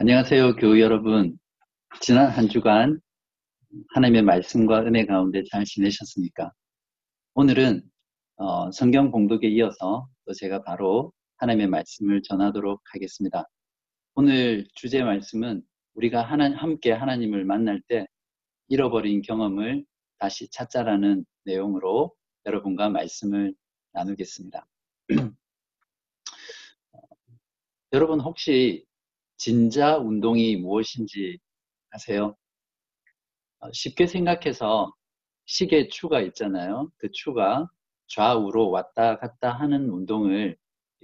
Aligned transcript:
안녕하세요, 0.00 0.54
교우 0.54 0.78
여러분. 0.78 1.36
지난 2.00 2.30
한 2.30 2.48
주간 2.48 3.00
하나님의 3.96 4.22
말씀과 4.22 4.82
은혜 4.82 5.04
가운데 5.04 5.42
잘 5.50 5.64
지내셨습니까? 5.64 6.52
오늘은 7.34 7.82
어, 8.36 8.70
성경 8.70 9.10
공독에 9.10 9.48
이어서 9.48 10.06
또 10.24 10.32
제가 10.34 10.62
바로 10.62 11.12
하나님의 11.38 11.66
말씀을 11.66 12.22
전하도록 12.22 12.80
하겠습니다. 12.94 13.48
오늘 14.14 14.68
주제 14.74 15.02
말씀은 15.02 15.62
우리가 15.94 16.22
하나, 16.22 16.48
함께 16.56 16.92
하나님을 16.92 17.44
만날 17.44 17.82
때 17.88 18.06
잃어버린 18.68 19.20
경험을 19.22 19.84
다시 20.18 20.48
찾자라는 20.52 21.24
내용으로 21.44 22.14
여러분과 22.46 22.88
말씀을 22.88 23.52
나누겠습니다. 23.94 24.64
여러분 27.92 28.20
혹시 28.20 28.86
진자 29.38 29.98
운동이 29.98 30.56
무엇인지 30.56 31.38
아세요? 31.90 32.36
어, 33.60 33.72
쉽게 33.72 34.06
생각해서 34.06 34.92
시계 35.46 35.88
추가 35.88 36.20
있잖아요. 36.20 36.90
그 36.98 37.10
추가 37.12 37.68
좌우로 38.08 38.70
왔다 38.70 39.16
갔다 39.18 39.52
하는 39.52 39.88
운동을 39.90 40.56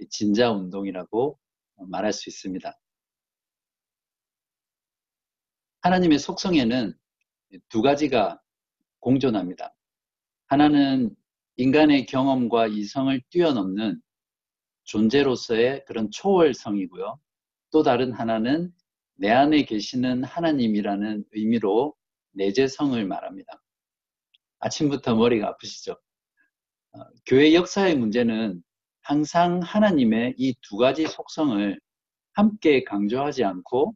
진자 0.09 0.51
운동이라고 0.51 1.39
말할 1.87 2.13
수 2.13 2.29
있습니다. 2.29 2.77
하나님의 5.81 6.19
속성에는 6.19 6.93
두 7.69 7.81
가지가 7.81 8.41
공존합니다. 8.99 9.73
하나는 10.47 11.15
인간의 11.55 12.05
경험과 12.07 12.67
이성을 12.67 13.21
뛰어넘는 13.29 14.01
존재로서의 14.83 15.85
그런 15.85 16.11
초월성이고요. 16.11 17.19
또 17.75 17.83
다른 17.83 18.13
하나는 18.13 18.71
내 19.15 19.29
안에 19.31 19.65
계시는 19.65 20.23
하나님이라는 20.23 21.25
의미로 21.33 21.93
내재성을 22.31 23.05
말합니다. 23.05 23.61
아침부터 24.59 25.15
머리가 25.15 25.49
아프시죠? 25.49 25.91
어, 26.93 26.99
교회 27.25 27.53
역사의 27.53 27.97
문제는 27.97 28.63
항상 29.01 29.59
하나님의 29.59 30.35
이 30.37 30.53
두 30.61 30.77
가지 30.77 31.05
속성을 31.05 31.77
함께 32.31 32.85
강조하지 32.85 33.43
않고 33.43 33.93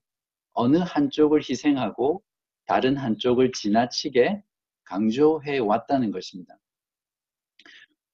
어느 0.52 0.76
한쪽을 0.76 1.40
희생하고 1.50 2.22
다른 2.66 2.98
한쪽을 2.98 3.54
지나치게 3.54 4.44
강조해 4.84 5.58
왔다는 5.60 6.12
것입니다. 6.12 6.54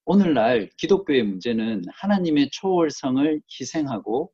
오늘날 0.06 0.70
기독교의 0.78 1.23
문제는 1.23 1.86
하나님의 1.92 2.52
초월성을 2.52 3.42
희생하고 3.59 4.32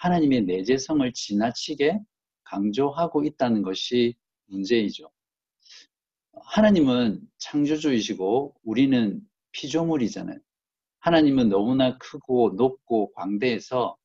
하나님의 0.00 0.44
내재성을 0.44 1.12
지나치게 1.12 2.00
강조하고 2.44 3.22
있다는 3.24 3.60
것이 3.60 4.14
문제이죠. 4.46 5.10
하나님은 6.42 7.20
창조주이시고 7.36 8.56
우리는 8.62 9.20
피조물이잖아요. 9.52 10.38
하나님은 11.00 11.50
너무나 11.50 11.98
크고 11.98 12.54
높고 12.56 13.12
광대해서 13.12 13.96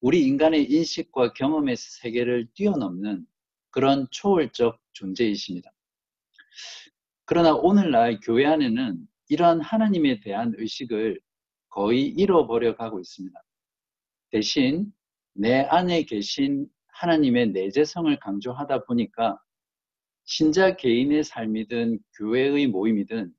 우리 0.00 0.26
인간의 0.26 0.70
인식과 0.72 1.34
경험의 1.34 1.76
세계를 1.76 2.48
뛰어넘는 2.54 3.24
그런 3.70 4.08
초월적 4.10 4.80
존재이십니다. 4.92 5.70
그러나 7.26 7.54
오늘날 7.54 8.18
교회 8.20 8.44
안에는 8.44 9.06
이러한 9.28 9.60
하나님에 9.60 10.18
대한 10.20 10.52
의식을 10.56 11.20
거의 11.68 12.08
잃어버려 12.08 12.76
가고 12.76 12.98
있습니다. 12.98 13.40
대신 14.30 14.92
내 15.34 15.62
안에 15.62 16.04
계신 16.04 16.68
하나님의 16.86 17.48
내재성을 17.50 18.16
강조하다 18.20 18.84
보니까 18.84 19.38
신자 20.24 20.76
개인의 20.76 21.24
삶이든 21.24 21.98
교회의 22.16 22.68
모임이든 22.68 23.34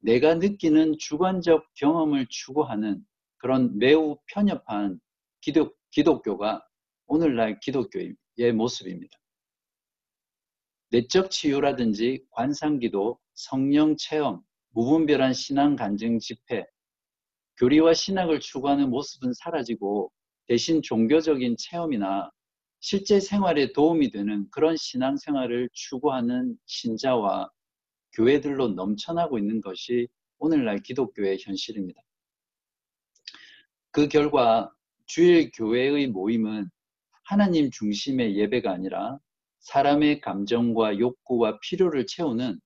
내가 0.00 0.34
느끼는 0.34 0.96
주관적 0.98 1.66
경험을 1.74 2.26
추구하는 2.30 3.04
그런 3.36 3.76
매우 3.78 4.16
편협한 4.26 4.98
기독, 5.40 5.76
기독교가 5.90 6.66
오늘날 7.06 7.60
기독교의 7.60 8.52
모습입니다. 8.54 9.16
내적 10.90 11.30
치유라든지 11.30 12.24
관상기도, 12.30 13.18
성령 13.34 13.96
체험, 13.98 14.42
무분별한 14.70 15.34
신앙 15.34 15.76
간증 15.76 16.18
집회, 16.18 16.64
교리와 17.58 17.92
신학을 17.94 18.40
추구하는 18.40 18.90
모습은 18.90 19.32
사라지고 19.34 20.10
대신 20.46 20.82
종교적인 20.82 21.56
체험이나 21.58 22.30
실제 22.80 23.18
생활에 23.18 23.72
도움이 23.72 24.10
되는 24.10 24.48
그런 24.50 24.76
신앙생활을 24.76 25.68
추구하는 25.72 26.56
신자와 26.66 27.50
교회들로 28.12 28.68
넘쳐나고 28.68 29.38
있는 29.38 29.60
것이 29.60 30.08
오늘날 30.38 30.78
기독교의 30.82 31.38
현실입니다. 31.40 32.00
그 33.90 34.08
결과 34.08 34.70
주일 35.06 35.50
교회의 35.52 36.08
모임은 36.08 36.70
하나님 37.24 37.70
중심의 37.70 38.36
예배가 38.36 38.70
아니라 38.70 39.18
사람의 39.60 40.20
감정과 40.20 40.98
욕구와 40.98 41.58
필요를 41.60 42.06
채우는 42.06 42.60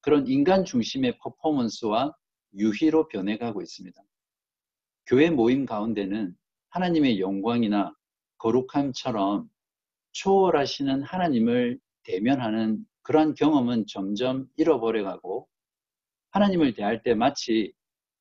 그런 0.00 0.26
인간 0.26 0.64
중심의 0.64 1.18
퍼포먼스와 1.18 2.14
유희로 2.54 3.08
변해가고 3.08 3.60
있습니다. 3.60 4.00
교회 5.06 5.30
모임 5.30 5.66
가운데는 5.66 6.34
하나님의 6.76 7.20
영광이나 7.20 7.94
거룩함처럼 8.36 9.48
초월하시는 10.12 11.02
하나님을 11.04 11.78
대면하는 12.02 12.84
그러한 13.00 13.34
경험은 13.34 13.86
점점 13.86 14.46
잃어버려가고 14.56 15.48
하나님을 16.32 16.74
대할 16.74 17.02
때 17.02 17.14
마치 17.14 17.72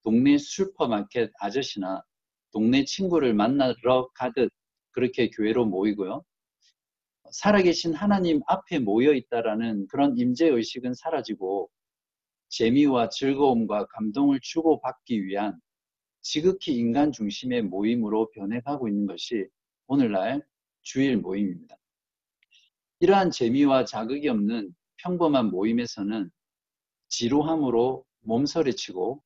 동네 0.03 0.37
슈퍼마켓 0.37 1.33
아저씨나 1.37 2.01
동네 2.53 2.85
친구를 2.85 3.33
만나러 3.33 4.09
가듯 4.13 4.49
그렇게 4.91 5.29
교회로 5.31 5.65
모이고요. 5.65 6.23
살아계신 7.31 7.93
하나님 7.93 8.39
앞에 8.47 8.79
모여 8.79 9.13
있다라는 9.13 9.87
그런 9.87 10.17
임재 10.17 10.47
의식은 10.47 10.93
사라지고 10.93 11.69
재미와 12.47 13.09
즐거움과 13.09 13.87
감동을 13.87 14.39
주고받기 14.41 15.25
위한 15.25 15.59
지극히 16.25 16.73
인간 16.73 17.11
중심의 17.11 17.61
모임으로 17.61 18.31
변해가고 18.31 18.87
있는 18.87 19.05
것이 19.05 19.47
오늘날 19.85 20.41
주일 20.81 21.17
모임입니다. 21.17 21.77
이러한 22.99 23.29
재미와 23.29 23.85
자극이 23.85 24.27
없는 24.29 24.73
평범한 24.97 25.51
모임에서는 25.51 26.31
지루함으로 27.09 28.03
몸서리치고 28.21 29.21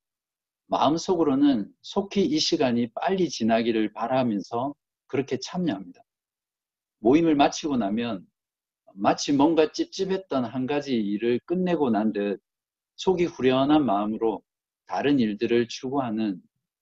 마음속으로는 0.68 1.74
속히 1.84 2.26
이 2.26 2.38
시간이 2.38 2.92
빨리 2.92 3.30
지나기를 3.30 3.94
바라면서 3.94 4.76
그렇게 5.08 5.40
참여합니다. 5.40 6.04
모임을 7.00 7.34
마치고 7.36 7.78
나면 7.78 8.28
마치 8.94 9.32
뭔가 9.32 9.72
찝찝했던 9.72 10.44
한 10.44 10.68
가지 10.68 10.98
일을 10.98 11.40
끝내고 11.46 11.92
난 11.92 12.12
듯 12.12 12.42
속이 12.98 13.24
후련한 13.24 13.86
마음으로 13.86 14.44
다른 14.86 15.22
일들을 15.22 15.70
추구하는 15.70 16.42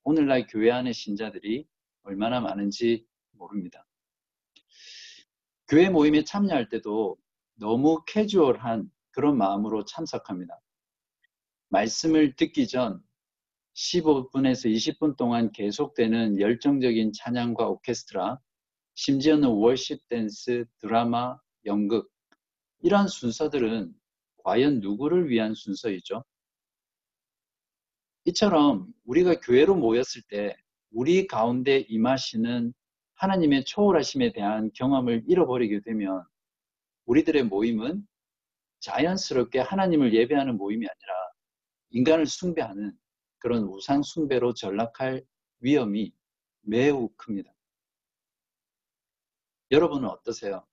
오늘날 0.09 0.47
교회 0.47 0.71
안의 0.71 0.93
신자들이 0.93 1.67
얼마나 2.03 2.39
많은지 2.39 3.05
모릅니다. 3.31 3.85
교회 5.67 5.89
모임에 5.89 6.23
참여할 6.23 6.69
때도 6.69 7.17
너무 7.55 8.01
캐주얼한 8.07 8.89
그런 9.11 9.37
마음으로 9.37 9.83
참석합니다. 9.83 10.61
말씀을 11.67 12.37
듣기 12.37 12.69
전 12.69 13.03
15분에서 13.73 14.73
20분 14.73 15.17
동안 15.17 15.51
계속되는 15.51 16.39
열정적인 16.39 17.11
찬양과 17.11 17.67
오케스트라, 17.67 18.39
심지어는 18.93 19.49
월십 19.49 20.07
댄스, 20.07 20.63
드라마, 20.79 21.37
연극, 21.65 22.09
이러한 22.79 23.09
순서들은 23.09 23.93
과연 24.45 24.79
누구를 24.79 25.29
위한 25.29 25.53
순서이죠? 25.53 26.23
이처럼 28.27 28.93
우리가 29.05 29.39
교회로 29.39 29.75
모였을 29.75 30.21
때 30.23 30.53
우리 30.91 31.27
가운데 31.27 31.85
임하시는 31.87 32.73
하나님의 33.13 33.63
초월하심에 33.63 34.33
대한 34.33 34.69
경험을 34.73 35.23
잃어버리게 35.27 35.79
되면 35.79 36.25
우리들의 37.05 37.43
모임은 37.43 38.05
자연스럽게 38.81 39.59
하나님을 39.59 40.13
예배하는 40.13 40.57
모임이 40.57 40.85
아니라 40.85 41.13
인간을 41.91 42.25
숭배하는 42.25 42.91
그런 43.37 43.63
우상 43.63 44.03
숭배로 44.03 44.53
전락할 44.53 45.23
위험이 45.59 46.11
매우 46.63 47.07
큽니다. 47.15 47.49
여러분은 49.71 50.09
어떠세요? 50.09 50.67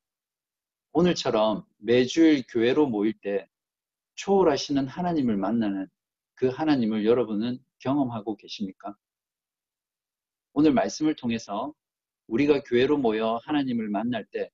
오늘처럼 0.92 1.64
매주일 1.78 2.42
교회로 2.48 2.88
모일 2.88 3.12
때 3.20 3.48
초월하시는 4.16 4.88
하나님을 4.88 5.36
만나는 5.36 5.88
그 6.44 6.48
하나님을 6.50 7.06
여러분은 7.06 7.58
경험하고 7.78 8.36
계십니까? 8.36 8.94
오늘 10.52 10.74
말씀을 10.74 11.16
통해서 11.16 11.72
우리가 12.26 12.60
교회로 12.64 12.98
모여 12.98 13.40
하나님을 13.44 13.88
만날 13.88 14.26
때 14.26 14.50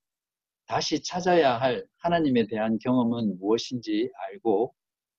다시 0.67 1.03
찾아야 1.03 1.61
할 1.61 1.85
하나님에 1.97 2.47
대한 2.47 2.79
경험은 2.79 3.41
무엇인지 3.41 4.09
알고 4.15 4.73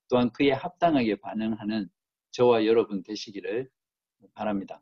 또한 0.07 0.31
그에 0.31 0.53
합당하게 0.53 1.17
반응하는 1.17 1.89
저와 2.31 2.65
여러분 2.65 3.03
되시기를 3.03 3.69
바랍니다. 4.33 4.81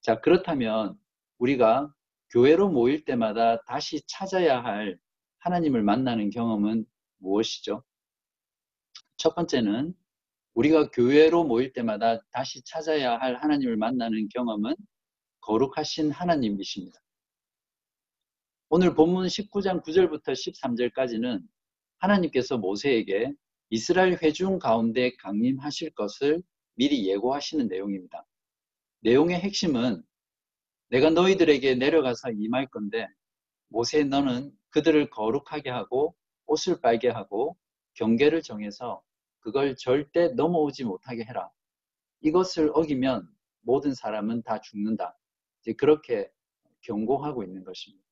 자, 0.00 0.20
그렇다면 0.20 0.98
우리가 1.38 1.94
교회로 2.30 2.70
모일 2.70 3.04
때마다 3.04 3.62
다시 3.66 4.04
찾아야 4.08 4.64
할 4.64 4.98
하나님을 5.38 5.80
만나는 5.84 6.30
경험은 6.30 6.84
무엇이죠? 7.18 7.84
첫 9.16 9.36
번째는 9.36 9.94
우리가 10.54 10.90
교회로 10.90 11.44
모일 11.44 11.72
때마다 11.72 12.20
다시 12.32 12.62
찾아야 12.64 13.16
할 13.16 13.36
하나님을 13.36 13.76
만나는 13.76 14.28
경험은 14.28 14.74
거룩하신 15.40 16.10
하나님이십니다. 16.10 16.98
오늘 18.70 18.94
본문 18.94 19.26
19장 19.26 19.82
9절부터 19.82 20.32
13절까지는 20.32 21.42
하나님께서 21.98 22.58
모세에게 22.58 23.32
이스라엘 23.70 24.18
회중 24.22 24.58
가운데 24.58 25.14
강림하실 25.16 25.94
것을 25.94 26.42
미리 26.74 27.08
예고하시는 27.08 27.66
내용입니다. 27.68 28.26
내용의 29.00 29.40
핵심은 29.40 30.02
내가 30.90 31.10
너희들에게 31.10 31.74
내려가서 31.76 32.30
임할 32.32 32.66
건데 32.68 33.06
모세 33.68 34.04
너는 34.04 34.52
그들을 34.70 35.10
거룩하게 35.10 35.70
하고 35.70 36.14
옷을 36.46 36.80
빨게 36.80 37.08
하고 37.08 37.56
경계를 37.94 38.42
정해서 38.42 39.02
그걸 39.40 39.76
절대 39.76 40.28
넘어오지 40.28 40.84
못하게 40.84 41.24
해라. 41.24 41.50
이것을 42.20 42.70
어기면 42.74 43.28
모든 43.60 43.94
사람은 43.94 44.42
다 44.42 44.60
죽는다. 44.60 45.16
이제 45.60 45.72
그렇게 45.74 46.30
경고하고 46.82 47.42
있는 47.42 47.64
것입니다. 47.64 48.04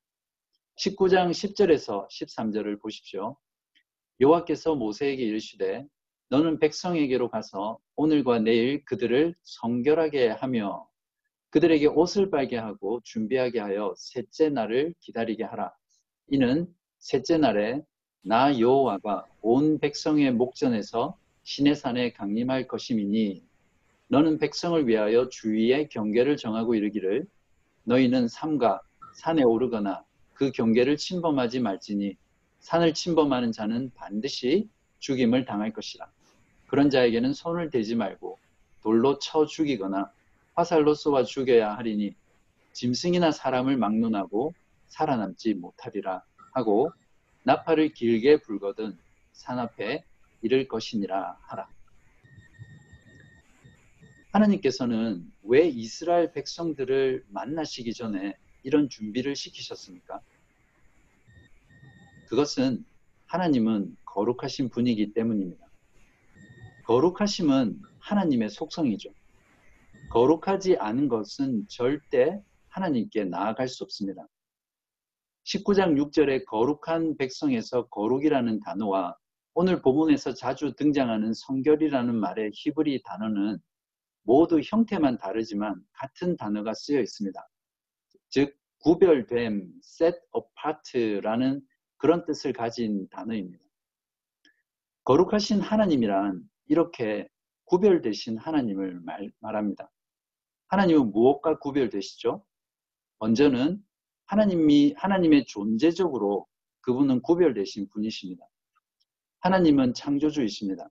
19장 0.78 1.30
10절에서 1.30 2.08
13절을 2.08 2.80
보십시오. 2.80 3.36
여호와께서 4.20 4.74
모세에게 4.74 5.22
이르시되 5.22 5.86
너는 6.28 6.58
백성에게로 6.58 7.30
가서 7.30 7.78
오늘과 7.94 8.40
내일 8.40 8.84
그들을 8.84 9.34
성결하게 9.42 10.28
하며 10.28 10.88
그들에게 11.50 11.86
옷을 11.86 12.30
빨게 12.30 12.56
하고 12.56 13.00
준비하게 13.04 13.60
하여 13.60 13.94
셋째 13.96 14.50
날을 14.50 14.94
기다리게 15.00 15.44
하라. 15.44 15.72
이는 16.28 16.66
셋째 16.98 17.38
날에 17.38 17.82
나 18.28 18.58
여호와가 18.58 19.24
온 19.40 19.78
백성의 19.78 20.32
목전에서 20.32 21.16
신의 21.44 21.76
산에 21.76 22.12
강림할 22.12 22.66
것임이니 22.66 23.44
너는 24.08 24.38
백성을 24.38 24.88
위하여 24.88 25.28
주위의 25.28 25.88
경계를 25.90 26.36
정하고 26.36 26.74
이르기를 26.74 27.28
너희는 27.84 28.26
삼가 28.26 28.80
산에 29.14 29.44
오르거나 29.44 30.02
그 30.34 30.50
경계를 30.50 30.96
침범하지 30.96 31.60
말지니 31.60 32.16
산을 32.58 32.94
침범하는 32.94 33.52
자는 33.52 33.92
반드시 33.94 34.68
죽임을 34.98 35.44
당할 35.44 35.72
것이라. 35.72 36.10
그런 36.66 36.90
자에게는 36.90 37.32
손을 37.32 37.70
대지 37.70 37.94
말고 37.94 38.40
돌로 38.82 39.20
쳐 39.20 39.46
죽이거나 39.46 40.10
화살로 40.54 40.94
쏘아 40.94 41.22
죽여야 41.22 41.76
하리니 41.76 42.16
짐승이나 42.72 43.30
사람을 43.30 43.76
막론하고 43.76 44.52
살아남지 44.88 45.54
못하리라 45.54 46.24
하고 46.54 46.90
나팔을 47.46 47.90
길게 47.90 48.38
불거든 48.38 48.98
산 49.30 49.60
앞에 49.60 50.04
이를 50.42 50.66
것이니라 50.66 51.38
하라. 51.42 51.68
하나님께서는 54.32 55.32
왜 55.44 55.68
이스라엘 55.68 56.32
백성들을 56.32 57.24
만나시기 57.28 57.94
전에 57.94 58.36
이런 58.64 58.88
준비를 58.88 59.36
시키셨습니까? 59.36 60.20
그것은 62.26 62.84
하나님은 63.26 63.96
거룩하신 64.04 64.68
분이기 64.68 65.12
때문입니다. 65.12 65.64
거룩하심은 66.84 67.80
하나님의 68.00 68.50
속성이죠. 68.50 69.10
거룩하지 70.10 70.78
않은 70.78 71.06
것은 71.08 71.68
절대 71.68 72.42
하나님께 72.68 73.24
나아갈 73.26 73.68
수 73.68 73.84
없습니다. 73.84 74.26
19장 75.46 75.94
6절에 75.96 76.44
거룩한 76.46 77.16
백성에서 77.16 77.86
거룩이라는 77.86 78.60
단어와 78.60 79.16
오늘 79.54 79.80
본문에서 79.80 80.34
자주 80.34 80.74
등장하는 80.74 81.32
성결이라는 81.32 82.14
말의 82.14 82.50
히브리 82.52 83.02
단어는 83.04 83.58
모두 84.24 84.60
형태만 84.60 85.18
다르지만 85.18 85.80
같은 85.92 86.36
단어가 86.36 86.74
쓰여 86.74 87.00
있습니다. 87.00 87.48
즉 88.28 88.56
구별됨, 88.80 89.70
set 89.84 90.18
apart라는 90.34 91.62
그런 91.96 92.24
뜻을 92.24 92.52
가진 92.52 93.08
단어입니다. 93.08 93.64
거룩하신 95.04 95.60
하나님이란 95.60 96.42
이렇게 96.66 97.28
구별되신 97.66 98.36
하나님을 98.36 99.00
말, 99.00 99.30
말합니다. 99.38 99.90
하나님은 100.68 101.12
무엇과 101.12 101.60
구별되시죠? 101.60 102.44
먼저는 103.20 103.85
하나님이 104.26 104.94
하나님의 104.96 105.46
존재적으로 105.46 106.46
그분은 106.80 107.22
구별되신 107.22 107.88
분이십니다. 107.88 108.44
하나님은 109.40 109.94
창조주이십니다. 109.94 110.88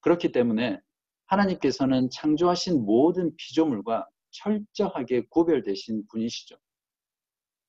그렇기 0.00 0.32
때문에 0.32 0.80
하나님께서는 1.26 2.08
창조하신 2.10 2.84
모든 2.84 3.34
피조물과 3.36 4.08
철저하게 4.30 5.26
구별되신 5.30 6.06
분이시죠. 6.08 6.56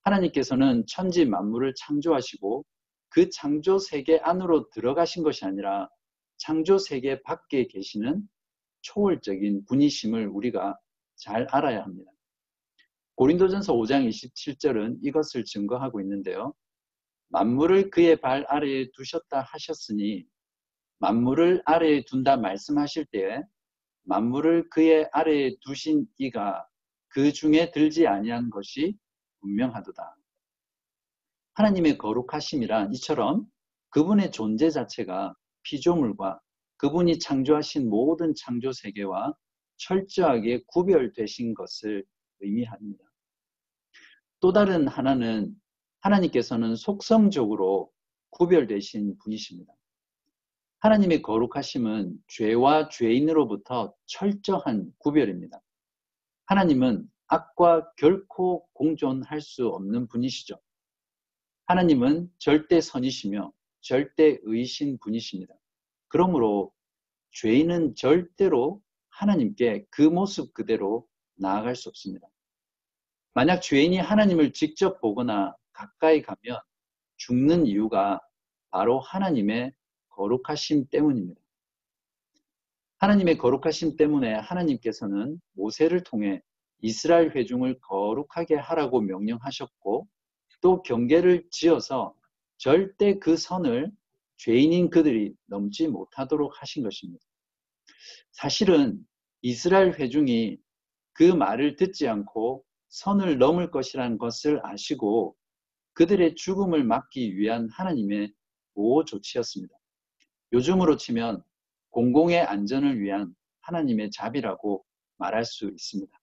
하나님께서는 0.03 0.85
천지 0.87 1.25
만물을 1.25 1.73
창조하시고 1.75 2.65
그 3.09 3.29
창조 3.29 3.79
세계 3.79 4.19
안으로 4.19 4.69
들어가신 4.69 5.23
것이 5.23 5.45
아니라 5.45 5.89
창조 6.37 6.77
세계 6.77 7.21
밖에 7.23 7.67
계시는 7.67 8.27
초월적인 8.81 9.65
분이심을 9.65 10.27
우리가 10.27 10.77
잘 11.15 11.47
알아야 11.49 11.83
합니다. 11.83 12.11
고린도전서 13.17 13.73
5장 13.73 14.07
27절은 14.07 14.99
이것을 15.01 15.43
증거하고 15.43 15.99
있는데요. 16.01 16.53
만물을 17.29 17.89
그의 17.89 18.21
발 18.21 18.45
아래에 18.47 18.91
두셨다 18.93 19.41
하셨으니 19.41 20.23
만물을 20.99 21.63
아래에 21.65 22.03
둔다 22.05 22.37
말씀하실 22.37 23.07
때에 23.11 23.41
만물을 24.03 24.69
그의 24.69 25.09
아래에 25.11 25.55
두신 25.61 26.05
이가 26.19 26.67
그 27.07 27.33
중에 27.33 27.71
들지 27.71 28.05
아니한 28.05 28.51
것이 28.51 28.95
분명하도다. 29.41 30.15
하나님의 31.55 31.97
거룩하심이란 31.97 32.93
이처럼 32.93 33.47
그분의 33.89 34.31
존재 34.31 34.69
자체가 34.69 35.33
피조물과 35.63 36.39
그분이 36.77 37.17
창조하신 37.17 37.89
모든 37.89 38.35
창조 38.35 38.71
세계와 38.71 39.33
철저하게 39.77 40.65
구별되신 40.67 41.55
것을 41.55 42.05
의미합니다. 42.41 43.06
또 44.39 44.53
다른 44.53 44.87
하나는 44.87 45.55
하나님께서는 46.01 46.75
속성적으로 46.75 47.91
구별되신 48.29 49.17
분이십니다. 49.17 49.73
하나님의 50.79 51.23
거룩하심은 51.23 52.17
죄와 52.27 52.89
죄인으로부터 52.89 53.95
철저한 54.05 54.93
구별입니다. 54.99 55.59
하나님은 56.45 57.09
악과 57.27 57.91
결코 57.97 58.67
공존할 58.73 59.41
수 59.41 59.67
없는 59.69 60.07
분이시죠. 60.07 60.59
하나님은 61.65 62.31
절대 62.37 62.79
선이시며 62.79 63.51
절대 63.81 64.37
의신 64.43 64.97
분이십니다. 64.99 65.53
그러므로 66.07 66.71
죄인은 67.31 67.95
절대로 67.95 68.81
하나님께 69.09 69.87
그 69.89 70.03
모습 70.03 70.53
그대로 70.53 71.07
나아갈 71.35 71.75
수 71.75 71.89
없습니다. 71.89 72.27
만약 73.37 73.59
죄인이 73.59 73.99
하나님을 73.99 74.51
직접 74.51 74.99
보거나 74.99 75.55
가까이 75.71 76.23
가면 76.23 76.59
죽는 77.17 77.67
이유가 77.67 78.19
바로 78.71 78.99
하나님의 78.99 79.73
거룩하심 80.09 80.87
때문입니다. 80.89 81.39
하나님의 82.97 83.37
거룩하심 83.37 83.95
때문에 83.95 84.33
하나님께서는 84.33 85.39
모세를 85.53 86.01
통해 86.01 86.41
이스라엘 86.81 87.29
회중을 87.29 87.79
거룩하게 87.81 88.55
하라고 88.55 89.01
명령하셨고 89.01 90.07
또 90.61 90.81
경계를 90.81 91.45
지어서 91.51 92.15
절대 92.57 93.19
그 93.19 93.37
선을 93.37 93.91
죄인인 94.37 94.89
그들이 94.89 95.35
넘지 95.45 95.87
못하도록 95.89 96.59
하신 96.59 96.81
것입니다. 96.81 97.23
사실은 98.31 98.97
이스라엘 99.43 99.93
회중이 99.93 100.57
그 101.13 101.21
말을 101.21 101.75
듣지 101.75 102.07
않고 102.07 102.65
선을 102.89 103.37
넘을 103.37 103.71
것이라는 103.71 104.17
것을 104.17 104.65
아시고 104.65 105.35
그들의 105.93 106.35
죽음을 106.35 106.83
막기 106.83 107.37
위한 107.37 107.69
하나님의 107.69 108.33
보호 108.73 109.03
조치였습니다. 109.03 109.75
요즘으로 110.53 110.97
치면 110.97 111.43
공공의 111.89 112.41
안전을 112.41 112.99
위한 112.99 113.35
하나님의 113.61 114.11
자비라고 114.11 114.85
말할 115.17 115.43
수 115.43 115.67
있습니다. 115.67 116.17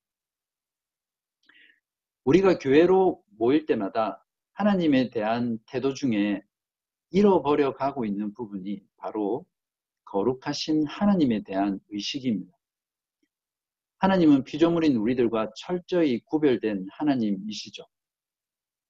우리가 2.25 2.59
교회로 2.59 3.23
모일 3.37 3.67
때마다 3.67 4.25
하나님에 4.53 5.11
대한 5.11 5.59
태도 5.67 5.93
중에 5.93 6.43
잃어버려 7.11 7.75
가고 7.75 8.05
있는 8.05 8.33
부분이 8.33 8.83
바로 8.97 9.45
거룩하신 10.05 10.87
하나님에 10.87 11.43
대한 11.43 11.81
의식입니다. 11.91 12.53
하나님은 14.05 14.45
피조물인 14.45 14.97
우리들과 14.97 15.51
철저히 15.57 16.21
구별된 16.27 16.89
하나님이시죠. 16.91 17.87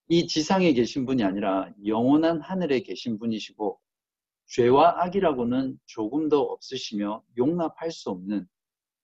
이 0.09 0.27
지상에 0.27 0.73
계신 0.73 1.05
분이 1.05 1.23
아니라 1.23 1.71
영원한 1.85 2.41
하늘에 2.41 2.81
계신 2.81 3.17
분이시고 3.17 3.79
죄와 4.47 5.03
악이라고는 5.03 5.79
조금도 5.85 6.41
없으시며 6.41 7.23
용납할 7.37 7.91
수 7.91 8.09
없는 8.09 8.45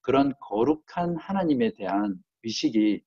그런 0.01 0.34
거룩한 0.41 1.15
하나님에 1.15 1.72
대한 1.75 2.22
의식이 2.44 3.01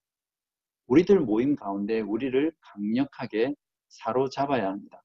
우리들 0.87 1.21
모임 1.21 1.57
가운데 1.57 2.01
우리를 2.01 2.53
강력하게 2.59 3.55
사로잡아야 3.89 4.67
합니다. 4.67 5.05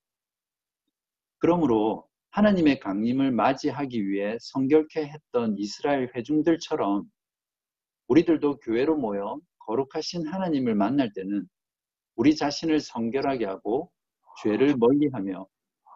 그러므로 1.38 2.08
하나님의 2.29 2.79
강림을 2.79 3.34
맞이하기 3.34 4.08
위해 4.08 4.38
성결케 4.39 5.06
했던 5.06 5.58
이스라엘 5.58 6.10
회중들처럼 6.15 7.10
우리들도 8.10 8.58
교회로 8.60 8.98
모여 8.98 9.39
거룩하신 9.60 10.28
하나님을 10.28 10.75
만날 10.75 11.13
때는 11.13 11.48
우리 12.16 12.36
자신을 12.36 12.80
성결하게 12.80 13.46
하고 13.46 13.92
죄를 14.42 14.75
멀리하며 14.78 15.48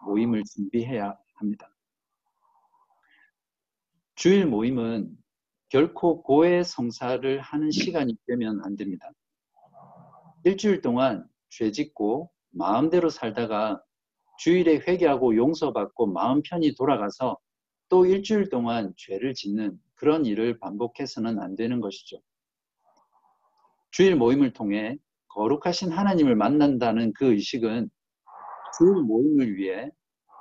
모임을 0.06 0.42
준비해야 0.44 1.16
합니다. 1.34 1.68
주일 4.14 4.46
모임은 4.46 5.16
결코 5.68 6.22
고해 6.22 6.62
성사를 6.62 7.40
하는 7.40 7.70
시간이 7.70 8.16
되면 8.26 8.60
안 8.64 8.76
됩니다. 8.76 9.10
일주일 10.44 10.82
동안 10.82 11.28
죄 11.48 11.72
짓고 11.72 12.30
마음대로 12.50 13.10
살다가 13.10 13.82
주일에 14.38 14.76
회개하고 14.76 15.36
용서받고 15.36 16.06
마음 16.06 16.42
편히 16.42 16.74
돌아가서 16.74 17.38
또 17.88 18.06
일주일 18.06 18.50
동안 18.50 18.92
죄를 18.96 19.34
짓는 19.34 19.80
그런 19.94 20.26
일을 20.26 20.58
반복해서는 20.58 21.40
안 21.40 21.56
되는 21.56 21.80
것이죠. 21.80 22.20
주일 23.90 24.16
모임을 24.16 24.52
통해 24.52 24.98
거룩하신 25.28 25.92
하나님을 25.92 26.36
만난다는 26.36 27.12
그 27.12 27.32
의식은 27.32 27.90
주일 28.76 28.94
모임을 29.02 29.56
위해 29.56 29.90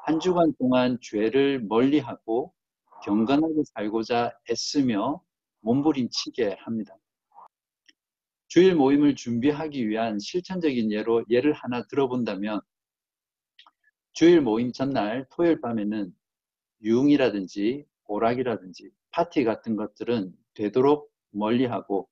한 0.06 0.20
주간 0.20 0.54
동안 0.58 0.98
죄를 1.02 1.62
멀리하고 1.62 2.54
경건하게 3.04 3.64
살고자 3.74 4.38
애쓰며 4.50 5.22
몸부림치게 5.62 6.58
합니다. 6.60 6.96
주일 8.48 8.76
모임을 8.76 9.16
준비하기 9.16 9.88
위한 9.88 10.20
실천적인 10.20 10.92
예로 10.92 11.26
예를 11.30 11.54
하나 11.54 11.88
들어본다면 11.88 12.62
주일 14.14 14.42
모임 14.42 14.72
전날 14.72 15.26
토요일 15.32 15.60
밤에는 15.60 16.14
유흥이라든지 16.84 17.86
오락이라든지 18.06 18.92
파티 19.14 19.44
같은 19.44 19.76
것들은 19.76 20.34
되도록 20.56 21.12
멀리하고 21.32 22.10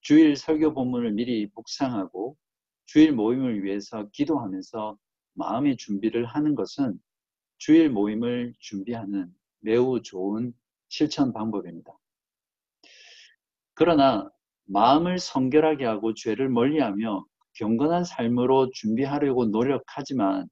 주일 0.00 0.36
설교 0.36 0.72
본문을 0.74 1.12
미리 1.12 1.50
묵상하고 1.54 2.36
주일 2.86 3.12
모임을 3.12 3.62
위해서 3.62 4.08
기도하면서 4.12 4.96
마음의 5.34 5.76
준비를 5.76 6.24
하는 6.24 6.54
것은 6.54 6.98
주일 7.58 7.90
모임을 7.90 8.54
준비하는 8.58 9.32
매우 9.60 10.00
좋은 10.02 10.54
실천 10.88 11.32
방법입니다. 11.32 11.92
그러나 13.74 14.30
마음을 14.64 15.18
성결하게 15.18 15.84
하고 15.84 16.14
죄를 16.14 16.48
멀리하며 16.48 17.24
경건한 17.54 18.04
삶으로 18.04 18.70
준비하려고 18.72 19.46
노력하지만 19.46 20.48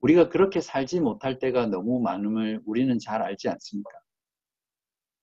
우리가 0.00 0.28
그렇게 0.28 0.60
살지 0.60 1.00
못할 1.00 1.38
때가 1.38 1.66
너무 1.66 2.00
많음을 2.00 2.62
우리는 2.66 2.98
잘 2.98 3.22
알지 3.22 3.48
않습니까? 3.48 3.90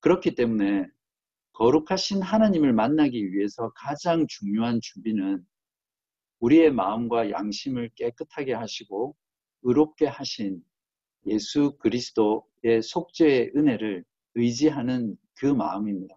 그렇기 0.04 0.36
때문에 0.36 0.86
거룩하신 1.54 2.22
하나님을 2.22 2.74
만나기 2.74 3.32
위해서 3.32 3.72
가장 3.74 4.28
중요한 4.28 4.82
준비는 4.82 5.42
우리의 6.40 6.72
마음과 6.74 7.32
양심을 7.32 7.92
깨끗하게 7.96 8.52
하시고 8.54 9.16
의롭게 9.62 10.08
하신 10.08 10.62
예수 11.28 11.78
그리스도의 11.80 12.82
속죄의 12.84 13.54
은혜를 13.56 14.04
의지하는 14.36 15.16
그 15.36 15.46
마음입니다. 15.46 16.14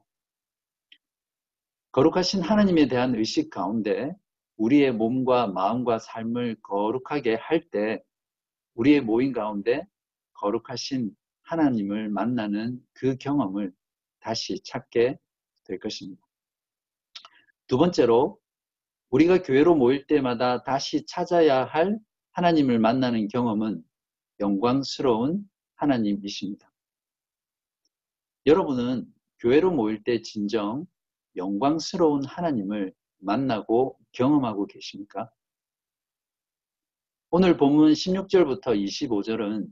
거룩하신 1.92 2.42
하나님에 2.42 2.88
대한 2.88 3.14
의식 3.14 3.50
가운데 3.50 4.12
우리의 4.56 4.92
몸과 4.94 5.46
마음과 5.46 6.00
삶을 6.00 6.56
거룩하게 6.60 7.36
할 7.36 7.70
때 7.70 8.02
우리의 8.74 9.00
모임 9.00 9.32
가운데 9.32 9.86
거룩하신 10.32 11.14
하나님을 11.46 12.08
만나는 12.08 12.84
그 12.92 13.16
경험을 13.16 13.72
다시 14.20 14.60
찾게 14.62 15.18
될 15.64 15.78
것입니다. 15.78 16.22
두 17.66 17.78
번째로 17.78 18.40
우리가 19.10 19.42
교회로 19.42 19.76
모일 19.76 20.06
때마다 20.06 20.62
다시 20.62 21.06
찾아야 21.06 21.64
할 21.64 21.98
하나님을 22.32 22.78
만나는 22.78 23.28
경험은 23.28 23.82
영광스러운 24.40 25.48
하나님이십니다. 25.76 26.70
여러분은 28.46 29.06
교회로 29.38 29.70
모일 29.70 30.02
때 30.02 30.22
진정 30.22 30.86
영광스러운 31.36 32.24
하나님을 32.24 32.92
만나고 33.18 33.98
경험하고 34.12 34.66
계십니까? 34.66 35.30
오늘 37.30 37.56
본문 37.56 37.92
16절부터 37.92 38.82
25절은 38.82 39.70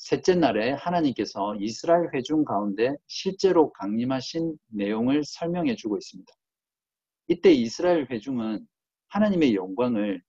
셋째 0.00 0.34
날에 0.34 0.72
하나님께서 0.72 1.56
이스라엘 1.56 2.08
회중 2.14 2.42
가운데 2.42 2.96
실제로 3.06 3.70
강림하신 3.72 4.56
내용을 4.68 5.24
설명해 5.24 5.76
주고 5.76 5.98
있습니다. 5.98 6.32
이때 7.28 7.52
이스라엘 7.52 8.06
회중은 8.10 8.66
하나님의 9.08 9.54
영광을 9.54 10.22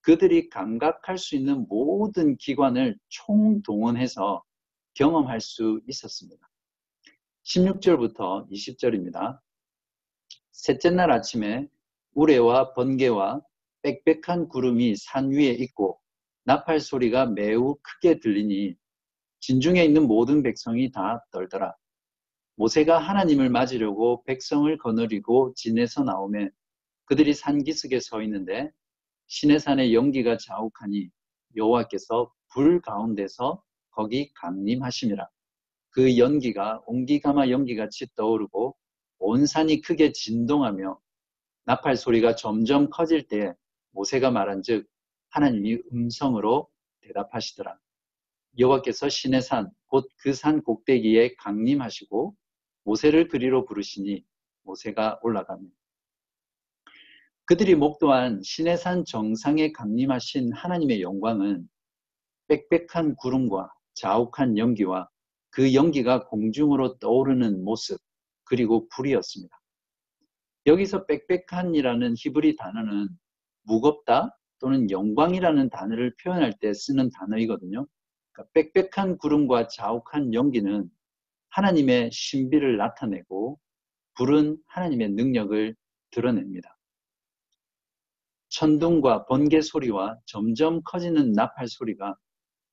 그들이 0.00 0.48
감각할 0.48 1.18
수 1.18 1.36
있는 1.36 1.68
모든 1.68 2.36
기관을 2.36 2.98
총동원해서 3.10 4.42
경험할 4.94 5.40
수 5.40 5.80
있었습니다. 5.86 6.44
16절부터 7.44 8.50
20절입니다. 8.50 9.38
셋째 10.50 10.90
날 10.90 11.12
아침에 11.12 11.68
우레와 12.14 12.74
번개와 12.74 13.40
빽빽한 13.82 14.48
구름이 14.48 14.96
산 14.96 15.30
위에 15.30 15.50
있고 15.50 16.00
나팔 16.42 16.80
소리가 16.80 17.26
매우 17.26 17.76
크게 17.82 18.18
들리니 18.18 18.81
진중에 19.42 19.84
있는 19.84 20.06
모든 20.06 20.44
백성이 20.44 20.92
다 20.92 21.26
떨더라. 21.32 21.74
모세가 22.54 22.98
하나님을 22.98 23.50
맞으려고 23.50 24.22
백성을 24.22 24.78
거느리고 24.78 25.52
진에서 25.56 26.04
나오며 26.04 26.48
그들이 27.06 27.34
산 27.34 27.64
기슭에 27.64 27.98
서 27.98 28.22
있는데 28.22 28.70
시내산의 29.26 29.94
연기가 29.94 30.36
자욱하니 30.36 31.10
여호와께서 31.56 32.32
불 32.52 32.80
가운데서 32.80 33.60
거기 33.90 34.32
강림하심이라. 34.34 35.28
그 35.90 36.18
연기가 36.18 36.80
옹기가마 36.86 37.48
연기같이 37.48 38.14
떠오르고 38.14 38.76
온 39.18 39.46
산이 39.46 39.80
크게 39.80 40.12
진동하며 40.12 41.00
나팔 41.64 41.96
소리가 41.96 42.36
점점 42.36 42.90
커질 42.90 43.26
때 43.26 43.54
모세가 43.90 44.30
말한즉 44.30 44.86
하나님이 45.30 45.82
음성으로 45.92 46.68
대답하시더라. 47.00 47.76
여호와께서 48.58 49.08
신의 49.08 49.42
산, 49.42 49.70
곧 49.88 50.06
그 50.18 50.32
산 50.34 50.62
꼭대기에 50.62 51.34
강림하시고 51.36 52.34
모세를 52.84 53.28
그리로 53.28 53.64
부르시니 53.64 54.24
모세가 54.64 55.20
올라가며 55.22 55.62
그들이 57.44 57.74
목도한 57.74 58.42
신의 58.42 58.76
산 58.78 59.04
정상에 59.04 59.72
강림하신 59.72 60.52
하나님의 60.52 61.02
영광은 61.02 61.68
빽빽한 62.48 63.16
구름과 63.16 63.72
자욱한 63.94 64.58
연기와 64.58 65.08
그 65.50 65.74
연기가 65.74 66.24
공중으로 66.26 66.98
떠오르는 66.98 67.64
모습 67.64 68.00
그리고 68.44 68.88
불이었습니다. 68.88 69.54
여기서 70.66 71.06
빽빽한이라는 71.06 72.14
히브리 72.16 72.56
단어는 72.56 73.08
무겁다 73.64 74.38
또는 74.60 74.90
영광이라는 74.90 75.70
단어를 75.70 76.14
표현할 76.22 76.54
때 76.60 76.72
쓰는 76.72 77.10
단어이거든요. 77.10 77.86
그러니까 78.32 78.50
빽빽한 78.54 79.18
구름과 79.18 79.68
자욱한 79.68 80.34
연기는 80.34 80.90
하나님의 81.50 82.10
신비를 82.12 82.76
나타내고 82.76 83.60
불은 84.14 84.58
하나님의 84.66 85.10
능력을 85.10 85.76
드러냅니다. 86.10 86.78
천둥과 88.48 89.26
번개 89.26 89.62
소리와 89.62 90.18
점점 90.26 90.82
커지는 90.84 91.32
나팔 91.32 91.68
소리가 91.68 92.16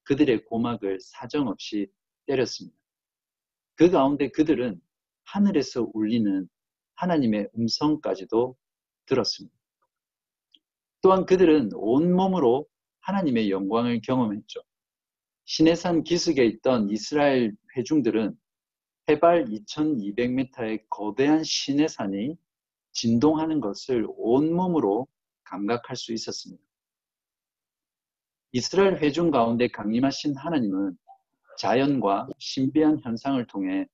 그들의 0.04 0.44
고막을 0.46 1.00
사정없이 1.02 1.88
때렸습니다. 2.26 2.78
그 3.76 3.90
가운데 3.90 4.30
그들은 4.30 4.82
하늘에서 5.24 5.90
울리는 5.94 6.50
하나님의 6.96 7.50
음성까지도 7.58 8.58
들었습니다. 9.06 9.56
또한 11.02 11.26
그들은 11.26 11.70
온몸으로 11.74 12.68
하나님의 13.00 13.50
영광을 13.50 14.02
경험했죠. 14.02 14.62
시내산 15.50 16.04
기슭에 16.04 16.46
있던 16.46 16.92
이스라엘 16.92 17.56
회중들은 17.76 18.38
해발 19.10 19.46
2200m의 19.46 20.84
거대한 20.92 21.44
시내산이 21.44 22.38
진동하는 22.92 23.60
것을 23.60 24.06
온몸으로 24.10 25.08
감각할 25.46 25.96
수 25.96 26.14
있었습니다. 26.14 26.64
이스라엘 28.52 28.98
회중 28.98 29.32
가운데 29.32 29.68
강림하신 29.70 30.38
하나님은 30.38 30.96
자연과 31.58 32.30
신비한 32.38 33.00
현상을 33.00 33.44
통해 33.48 33.88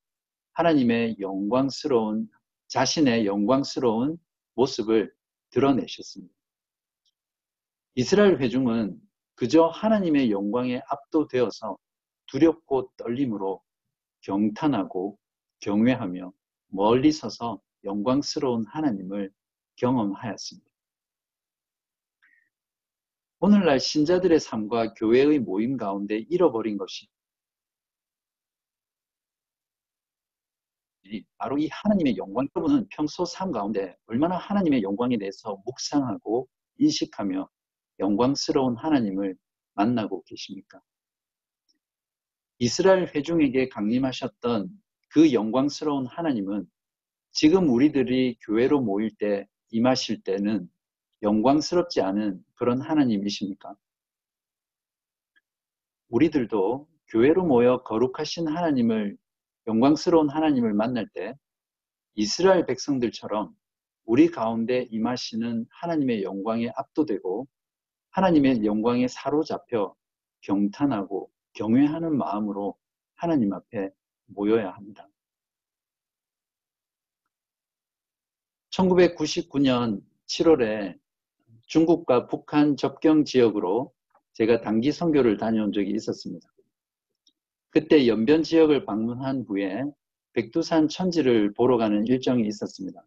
하나님의 0.51 1.15
영광스러운 1.21 2.27
자신의 2.67 3.25
영광스러운 3.25 4.17
모습을 4.55 5.09
드러내셨습니다. 5.51 6.35
이스라엘 7.95 8.41
회중은 8.41 9.04
그저 9.35 9.67
하나님의 9.67 10.31
영광에 10.31 10.81
압도되어서 10.87 11.77
두렵고 12.27 12.91
떨림으로 12.97 13.61
경탄하고 14.21 15.17
경외하며 15.59 16.31
멀리 16.67 17.11
서서 17.11 17.61
영광스러운 17.83 18.65
하나님을 18.67 19.31
경험하였습니다. 19.75 20.69
오늘날 23.39 23.79
신자들의 23.79 24.39
삶과 24.39 24.93
교회의 24.93 25.39
모임 25.39 25.77
가운데 25.77 26.17
잃어버린 26.29 26.77
것이 26.77 27.07
바로 31.37 31.57
이 31.57 31.67
하나님의 31.71 32.17
영광. 32.17 32.47
여러분은 32.55 32.87
평소 32.89 33.25
삶 33.25 33.51
가운데 33.51 33.95
얼마나 34.07 34.37
하나님의 34.37 34.81
영광에 34.81 35.17
대해서 35.17 35.61
묵상하고 35.65 36.47
인식하며 36.77 37.47
영광스러운 37.99 38.77
하나님을 38.77 39.35
만나고 39.73 40.23
계십니까? 40.23 40.81
이스라엘 42.59 43.07
회중에게 43.13 43.69
강림하셨던 43.69 44.69
그 45.09 45.33
영광스러운 45.33 46.07
하나님은 46.07 46.65
지금 47.31 47.69
우리들이 47.69 48.37
교회로 48.45 48.81
모일 48.81 49.11
때 49.17 49.47
임하실 49.71 50.23
때는 50.23 50.69
영광스럽지 51.21 52.01
않은 52.01 52.43
그런 52.55 52.81
하나님이십니까? 52.81 53.75
우리들도 56.09 56.87
교회로 57.09 57.45
모여 57.45 57.83
거룩하신 57.83 58.47
하나님을 58.47 59.17
영광스러운 59.67 60.29
하나님을 60.29 60.73
만날 60.73 61.07
때 61.13 61.35
이스라엘 62.13 62.65
백성들처럼 62.65 63.53
우리 64.05 64.29
가운데 64.29 64.87
임하시는 64.91 65.65
하나님의 65.69 66.23
영광에 66.23 66.69
압도되고 66.75 67.47
하나님의 68.15 68.63
영광에 68.63 69.09
사로잡혀 69.09 69.93
경탄하고 70.39 71.29
경외하는 71.51 72.17
마음으로 72.17 72.77
하나님 73.13 73.51
앞에 73.51 73.89
모여야 74.27 74.71
합니다. 74.71 75.09
1999년 78.69 80.01
7월에 80.27 80.97
중국과 81.67 82.27
북한 82.27 82.77
접경 82.77 83.25
지역으로 83.25 83.93
제가 84.31 84.61
단기 84.61 84.93
선교를 84.93 85.35
다녀온 85.35 85.73
적이 85.73 85.91
있었습니다. 85.91 86.47
그때 87.69 88.07
연변 88.07 88.43
지역을 88.43 88.85
방문한 88.85 89.43
후에 89.45 89.83
백두산 90.31 90.87
천지를 90.87 91.53
보러 91.53 91.77
가는 91.77 92.07
일정이 92.07 92.47
있었습니다. 92.47 93.05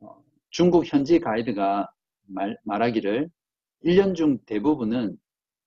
어, 0.00 0.24
중국 0.50 0.92
현지 0.92 1.20
가이드가 1.20 1.88
말, 2.26 2.58
말하기를 2.64 3.30
1년 3.84 4.14
중 4.14 4.38
대부분은 4.46 5.16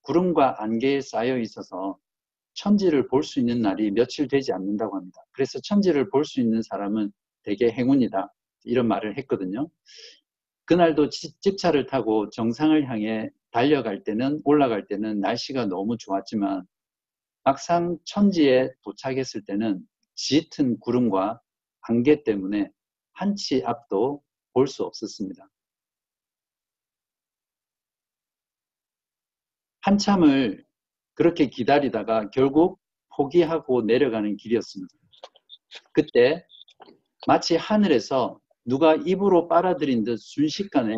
구름과 0.02 0.62
안개에 0.62 1.00
쌓여 1.00 1.38
있어서 1.38 1.98
천지를 2.54 3.08
볼 3.08 3.22
수 3.22 3.40
있는 3.40 3.60
날이 3.60 3.90
며칠 3.90 4.28
되지 4.28 4.52
않는다고 4.52 4.96
합니다. 4.96 5.20
그래서 5.32 5.60
천지를 5.60 6.08
볼 6.10 6.24
수 6.24 6.40
있는 6.40 6.62
사람은 6.62 7.12
되게 7.42 7.70
행운이다. 7.70 8.32
이런 8.64 8.88
말을 8.88 9.18
했거든요. 9.18 9.68
그날도 10.64 11.10
집차를 11.10 11.86
타고 11.86 12.28
정상을 12.30 12.88
향해 12.90 13.30
달려갈 13.52 14.02
때는 14.04 14.40
올라갈 14.44 14.86
때는 14.86 15.20
날씨가 15.20 15.66
너무 15.66 15.96
좋았지만 15.98 16.66
막상 17.44 17.98
천지에 18.04 18.70
도착했을 18.82 19.44
때는 19.44 19.80
짙은 20.16 20.80
구름과 20.80 21.40
안개 21.82 22.24
때문에 22.24 22.70
한 23.12 23.36
치 23.36 23.62
앞도 23.64 24.22
볼 24.52 24.66
수 24.66 24.82
없었습니다. 24.84 25.48
한참을 29.86 30.64
그렇게 31.14 31.46
기다리다가 31.46 32.28
결국 32.30 32.80
포기하고 33.14 33.82
내려가는 33.82 34.36
길이었습니다. 34.36 34.92
그때 35.92 36.44
마치 37.28 37.54
하늘에서 37.54 38.40
누가 38.64 38.96
입으로 38.96 39.46
빨아들인 39.46 40.02
듯 40.02 40.18
순식간에 40.18 40.96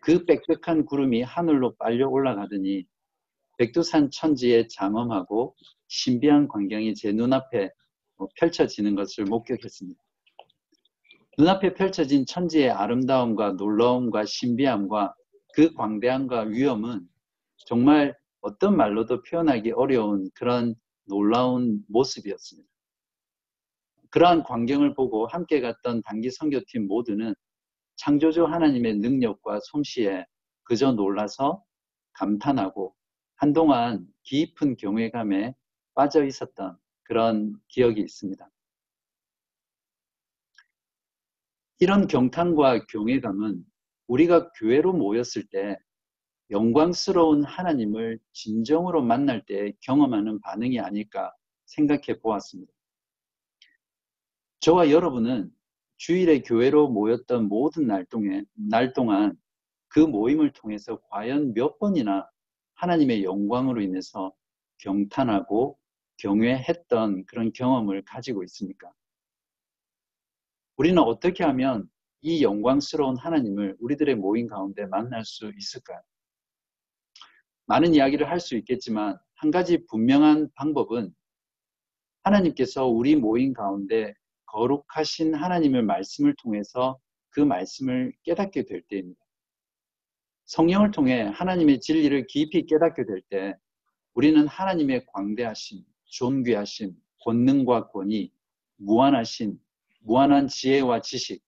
그 0.00 0.24
빽빽한 0.24 0.86
구름이 0.86 1.22
하늘로 1.24 1.74
빨려 1.76 2.08
올라가더니 2.08 2.86
백두산 3.58 4.10
천지의 4.10 4.68
장엄하고 4.68 5.54
신비한 5.88 6.48
광경이 6.48 6.94
제 6.94 7.12
눈앞에 7.12 7.70
뭐 8.16 8.28
펼쳐지는 8.36 8.94
것을 8.94 9.24
목격했습니다. 9.24 10.00
눈앞에 11.36 11.74
펼쳐진 11.74 12.24
천지의 12.24 12.70
아름다움과 12.70 13.52
놀라움과 13.52 14.24
신비함과 14.24 15.14
그 15.52 15.74
광대함과 15.74 16.44
위엄은 16.44 17.06
정말 17.58 18.16
어떤 18.40 18.76
말로도 18.76 19.22
표현하기 19.22 19.72
어려운 19.72 20.30
그런 20.34 20.74
놀라운 21.04 21.82
모습이었습니다. 21.88 22.68
그러한 24.10 24.44
광경을 24.44 24.94
보고 24.94 25.26
함께 25.26 25.60
갔던 25.60 26.02
단기 26.02 26.30
선교팀 26.30 26.86
모두는 26.86 27.34
창조주 27.96 28.44
하나님의 28.44 28.96
능력과 28.98 29.60
솜씨에 29.60 30.26
그저 30.64 30.92
놀라서 30.92 31.64
감탄하고 32.12 32.94
한동안 33.36 34.06
깊은 34.22 34.76
경외감에 34.76 35.54
빠져 35.94 36.24
있었던 36.24 36.78
그런 37.02 37.58
기억이 37.68 38.00
있습니다. 38.00 38.48
이런 41.78 42.06
경탄과 42.06 42.86
경외감은 42.86 43.64
우리가 44.06 44.50
교회로 44.52 44.92
모였을 44.92 45.46
때 45.48 45.78
영광스러운 46.50 47.44
하나님을 47.44 48.18
진정으로 48.32 49.02
만날 49.02 49.44
때 49.44 49.72
경험하는 49.80 50.40
반응이 50.40 50.78
아닐까 50.80 51.32
생각해 51.66 52.20
보았습니다. 52.22 52.72
저와 54.60 54.90
여러분은 54.90 55.50
주일에 55.96 56.40
교회로 56.40 56.88
모였던 56.88 57.48
모든 57.48 57.86
날 57.86 58.04
동안, 58.04 58.46
날 58.54 58.92
동안 58.92 59.36
그 59.88 60.00
모임을 60.00 60.52
통해서 60.52 61.00
과연 61.10 61.54
몇 61.54 61.78
번이나 61.78 62.28
하나님의 62.74 63.24
영광으로 63.24 63.80
인해서 63.80 64.32
경탄하고 64.78 65.78
경외했던 66.18 67.24
그런 67.26 67.52
경험을 67.52 68.04
가지고 68.04 68.44
있습니까? 68.44 68.92
우리는 70.76 70.98
어떻게 71.02 71.44
하면 71.44 71.88
이 72.20 72.42
영광스러운 72.42 73.16
하나님을 73.16 73.76
우리들의 73.80 74.16
모임 74.16 74.46
가운데 74.46 74.86
만날 74.86 75.24
수 75.24 75.50
있을까요? 75.56 76.00
많은 77.66 77.94
이야기를 77.94 78.30
할 78.30 78.40
수 78.40 78.56
있겠지만 78.56 79.18
한 79.34 79.50
가지 79.50 79.84
분명한 79.86 80.50
방법은 80.54 81.14
하나님께서 82.22 82.86
우리 82.86 83.16
모임 83.16 83.52
가운데 83.52 84.14
거룩하신 84.46 85.34
하나님의 85.34 85.82
말씀을 85.82 86.34
통해서 86.42 86.98
그 87.30 87.40
말씀을 87.40 88.12
깨닫게 88.22 88.64
될 88.64 88.82
때입니다. 88.82 89.20
성령을 90.46 90.92
통해 90.92 91.22
하나님의 91.22 91.80
진리를 91.80 92.26
깊이 92.28 92.66
깨닫게 92.66 93.04
될 93.04 93.20
때 93.28 93.54
우리는 94.14 94.46
하나님의 94.46 95.04
광대하심, 95.12 95.84
존귀하심, 96.06 96.94
권능과 97.24 97.88
권위, 97.88 98.32
무한하신, 98.76 99.58
무한한 100.00 100.48
지혜와 100.48 101.02
지식, 101.02 101.42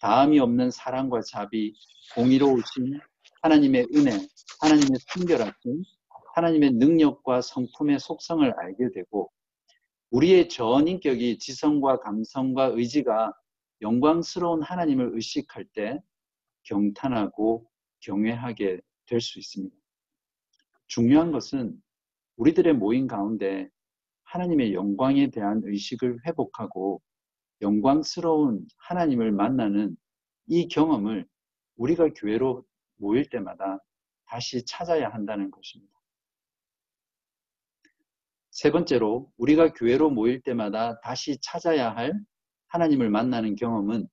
다음이 0.00 0.38
없는 0.38 0.70
사랑과 0.70 1.22
자비, 1.22 1.74
공의로우신 2.14 3.00
하나님의 3.46 3.86
은혜, 3.94 4.10
하나님의 4.60 4.98
순결하심, 5.08 5.84
하나님의 6.34 6.72
능력과 6.72 7.42
성품의 7.42 8.00
속성을 8.00 8.52
알게 8.58 8.90
되고 8.92 9.30
우리의 10.10 10.48
전인격이 10.48 11.38
지성과 11.38 12.00
감성과 12.00 12.72
의지가 12.74 13.32
영광스러운 13.82 14.62
하나님을 14.62 15.12
의식할 15.14 15.64
때 15.74 16.02
경탄하고 16.64 17.70
경외하게 18.00 18.80
될 19.06 19.20
수 19.20 19.38
있습니다. 19.38 19.76
중요한 20.88 21.30
것은 21.30 21.80
우리들의 22.38 22.74
모임 22.74 23.06
가운데 23.06 23.68
하나님의 24.24 24.74
영광에 24.74 25.30
대한 25.30 25.62
의식을 25.64 26.18
회복하고 26.26 27.00
영광스러운 27.60 28.66
하나님을 28.78 29.30
만나는 29.30 29.96
이 30.48 30.66
경험을 30.66 31.28
우리가 31.76 32.08
교회로 32.08 32.64
모일 32.96 33.28
때마다 33.28 33.78
다시 34.26 34.64
찾아야 34.64 35.08
한다는 35.08 35.50
것입니다. 35.50 35.92
세 38.50 38.70
번째로 38.70 39.30
우리가 39.36 39.72
교회로 39.74 40.10
모일 40.10 40.40
때마다 40.40 40.98
다시 41.00 41.38
찾아야 41.42 41.94
할 41.94 42.12
하나님을 42.68 43.10
만나는 43.10 43.54
경험은 43.54 44.08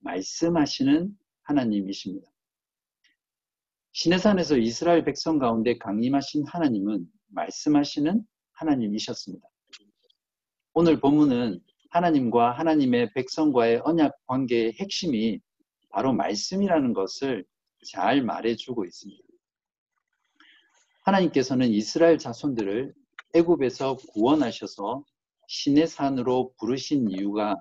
말씀하시는 0.00 1.16
하나님이십니다. 1.42 2.28
시내산에서 3.92 4.58
이스라엘 4.58 5.04
백성 5.04 5.38
가운데 5.38 5.78
강림하신 5.78 6.46
하나님은 6.46 7.06
말씀하시는 7.28 8.22
하나님이셨습니다. 8.52 9.48
오늘 10.74 11.00
본문은 11.00 11.60
하나님과 11.90 12.52
하나님의 12.52 13.12
백성과의 13.14 13.80
언약 13.84 14.12
관계의 14.26 14.74
핵심이 14.74 15.40
바로 15.90 16.12
말씀이라는 16.12 16.92
것을 16.92 17.44
잘 17.86 18.22
말해주고 18.22 18.84
있습니다. 18.84 19.22
하나님께서는 21.02 21.68
이스라엘 21.68 22.18
자손들을 22.18 22.94
애굽에서 23.34 23.96
구원하셔서 24.12 25.04
신의 25.48 25.86
산으로 25.86 26.52
부르신 26.58 27.10
이유가 27.10 27.56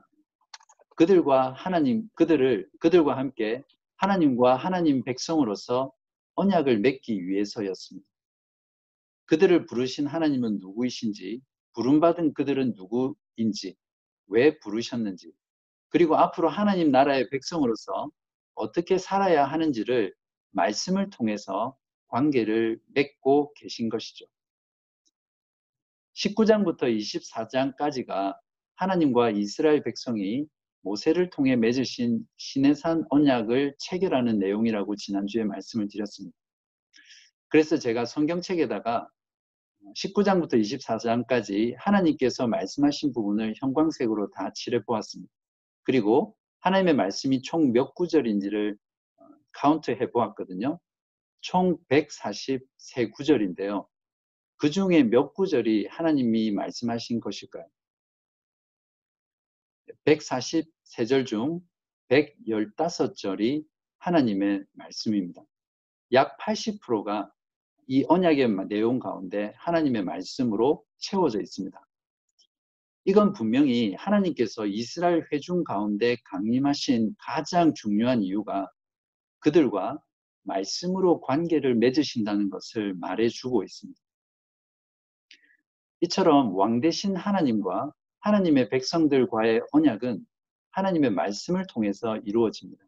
그들과 0.95 1.53
하나님 1.53 2.09
그들을 2.15 2.67
그들과 2.79 3.17
함께 3.17 3.63
하나님과 3.97 4.55
하나님 4.55 5.03
백성으로서 5.03 5.91
언약을 6.35 6.79
맺기 6.79 7.27
위해서였습니다. 7.27 8.07
그들을 9.25 9.65
부르신 9.65 10.07
하나님은 10.07 10.59
누구이신지, 10.59 11.41
부름받은 11.73 12.33
그들은 12.33 12.73
누구인지, 12.75 13.75
왜 14.27 14.57
부르셨는지, 14.59 15.31
그리고 15.89 16.15
앞으로 16.15 16.49
하나님 16.49 16.91
나라의 16.91 17.29
백성으로서 17.29 18.09
어떻게 18.57 18.97
살아야 18.97 19.45
하는지를 19.45 20.13
말씀을 20.51 21.09
통해서 21.09 21.77
관계를 22.07 22.79
맺고 22.93 23.53
계신 23.53 23.89
것이죠. 23.89 24.25
19장부터 26.15 26.83
24장까지가 26.83 28.35
하나님과 28.75 29.31
이스라엘 29.31 29.83
백성이 29.83 30.47
모세를 30.81 31.29
통해 31.29 31.55
맺으신 31.55 32.25
시내산 32.37 33.05
언약을 33.09 33.75
체결하는 33.77 34.39
내용이라고 34.39 34.95
지난주에 34.95 35.43
말씀을 35.43 35.87
드렸습니다. 35.89 36.35
그래서 37.49 37.77
제가 37.77 38.05
성경책에다가 38.05 39.07
19장부터 39.95 40.53
24장까지 40.53 41.75
하나님께서 41.77 42.47
말씀하신 42.47 43.13
부분을 43.13 43.53
형광색으로 43.57 44.31
다 44.31 44.51
칠해 44.53 44.83
보았습니다. 44.83 45.31
그리고 45.83 46.35
하나님의 46.59 46.95
말씀이 46.95 47.41
총 47.41 47.71
몇 47.71 47.93
구절인지를 47.95 48.77
어, 49.17 49.25
카운트 49.51 49.91
해 49.91 50.11
보았거든요. 50.11 50.79
총 51.41 51.77
143구절인데요. 51.89 53.87
그 54.57 54.71
중에 54.71 55.03
몇 55.03 55.33
구절이 55.33 55.87
하나님이 55.87 56.51
말씀하신 56.51 57.19
것일까요? 57.19 57.65
143절 60.05 61.25
중 61.25 61.61
115절이 62.09 63.65
하나님의 63.99 64.65
말씀입니다. 64.73 65.43
약 66.13 66.37
80%가 66.39 67.31
이 67.87 68.05
언약의 68.07 68.49
내용 68.67 68.99
가운데 68.99 69.53
하나님의 69.57 70.03
말씀으로 70.03 70.83
채워져 70.97 71.39
있습니다. 71.41 71.86
이건 73.09 73.31
분명히 73.31 73.93
하나님께서 73.93 74.65
이스라엘 74.65 75.25
회중 75.31 75.63
가운데 75.63 76.17
강림하신 76.25 77.15
가장 77.17 77.73
중요한 77.73 78.21
이유가 78.21 78.69
그들과 79.39 79.97
말씀으로 80.43 81.21
관계를 81.21 81.75
맺으신다는 81.75 82.49
것을 82.49 82.95
말해주고 82.95 83.63
있습니다. 83.63 83.97
이처럼 86.01 86.53
왕 86.53 86.81
대신 86.81 87.15
하나님과 87.15 87.93
하나님의 88.19 88.67
백성들과의 88.67 89.61
언약은 89.71 90.19
하나님의 90.71 91.11
말씀을 91.11 91.65
통해서 91.69 92.17
이루어집니다. 92.17 92.83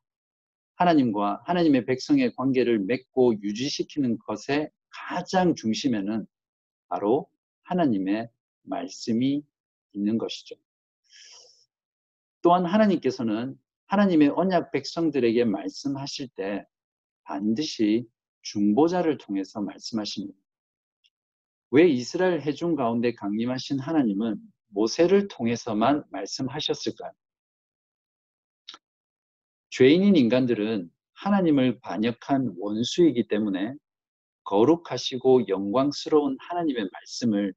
하나님과 0.75 1.43
하나님의 1.45 1.85
백성의 1.85 2.35
관계를 2.35 2.79
맺고 2.79 3.41
유지시키는 3.41 4.17
것의 4.19 4.69
가장 4.89 5.55
중심에는 5.55 6.27
바로 6.89 7.29
하나님의 7.63 8.27
말씀이 8.63 9.45
있는 9.93 10.17
것이죠. 10.17 10.55
또한 12.41 12.65
하나님께서는 12.65 13.59
하나님의 13.87 14.29
언약 14.29 14.71
백성들에게 14.71 15.45
말씀하실 15.45 16.29
때 16.35 16.65
반드시 17.23 18.07
중보자를 18.41 19.17
통해서 19.17 19.61
말씀하십니다. 19.61 20.37
왜 21.71 21.87
이스라엘 21.87 22.41
해중 22.41 22.75
가운데 22.75 23.13
강림하신 23.13 23.79
하나님은 23.79 24.37
모세를 24.69 25.27
통해서만 25.27 26.03
말씀하셨을까요? 26.09 27.11
죄인인 29.69 30.15
인간들은 30.15 30.89
하나님을 31.13 31.79
반역한 31.81 32.55
원수이기 32.57 33.27
때문에 33.27 33.75
거룩하시고 34.43 35.47
영광스러운 35.47 36.37
하나님의 36.39 36.89
말씀을 36.91 37.53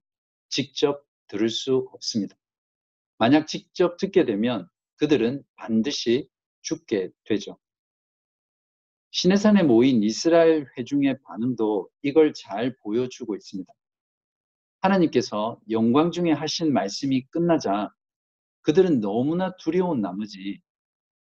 직접 0.51 1.05
들을 1.33 1.49
수 1.49 1.89
없습니다. 1.93 2.37
만약 3.19 3.47
직접 3.47 3.97
듣게 3.97 4.27
되면 4.27 4.69
그들은 4.97 5.43
반드시 5.57 6.29
죽게 6.61 7.11
되죠. 7.25 7.59
시내산에 9.11 9.63
모인 9.63 10.03
이스라엘 10.03 10.67
회중의 10.77 11.19
반응도 11.25 11.89
이걸 12.03 12.35
잘 12.35 12.77
보여주고 12.83 13.35
있습니다. 13.35 13.73
하나님께서 14.81 15.59
영광 15.71 16.11
중에 16.11 16.33
하신 16.33 16.73
말씀이 16.73 17.27
끝나자 17.31 17.91
그들은 18.63 19.01
너무나 19.01 19.57
두려운 19.57 20.01
나머지 20.01 20.61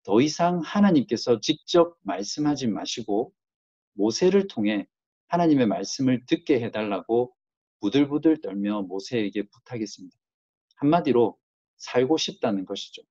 더 0.05 0.21
이상 0.21 0.61
하나님께서 0.61 1.41
직접 1.41 1.97
말씀하지 2.03 2.69
마시고 2.69 3.33
모세를 3.95 4.47
통해 4.49 4.87
하나님의 5.29 5.67
말씀을 5.67 6.25
듣게 6.27 6.61
해달라고 6.61 7.36
부들부들 7.81 8.41
떨며 8.41 8.83
모세에게 8.83 9.43
부탁했습니다. 9.49 10.17
한마디로 10.77 11.37
살고 11.77 12.17
싶다는 12.17 12.65
것이죠. 12.65 13.03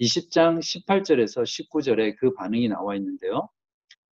20장 0.00 0.60
18절에서 0.60 1.42
19절에 1.42 2.16
그 2.18 2.34
반응이 2.34 2.68
나와 2.68 2.94
있는데요. 2.96 3.48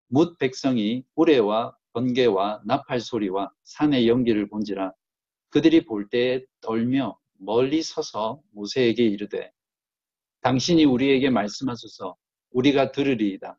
뭇 0.09 0.39
백성이 0.39 1.05
우레와 1.15 1.77
번개와 1.93 2.63
나팔 2.65 3.01
소리와 3.01 3.53
산의 3.65 4.09
연기를 4.09 4.49
본지라 4.49 4.93
그들이 5.51 5.85
볼 5.85 6.09
때에 6.09 6.45
떨며 6.61 7.19
멀리 7.39 7.83
서서 7.83 8.41
모세에게 8.53 9.05
이르되 9.05 9.53
당신이 10.43 10.85
우리에게 10.85 11.31
말씀하소서 11.31 12.17
우리가 12.51 12.93
들으리이다. 12.93 13.59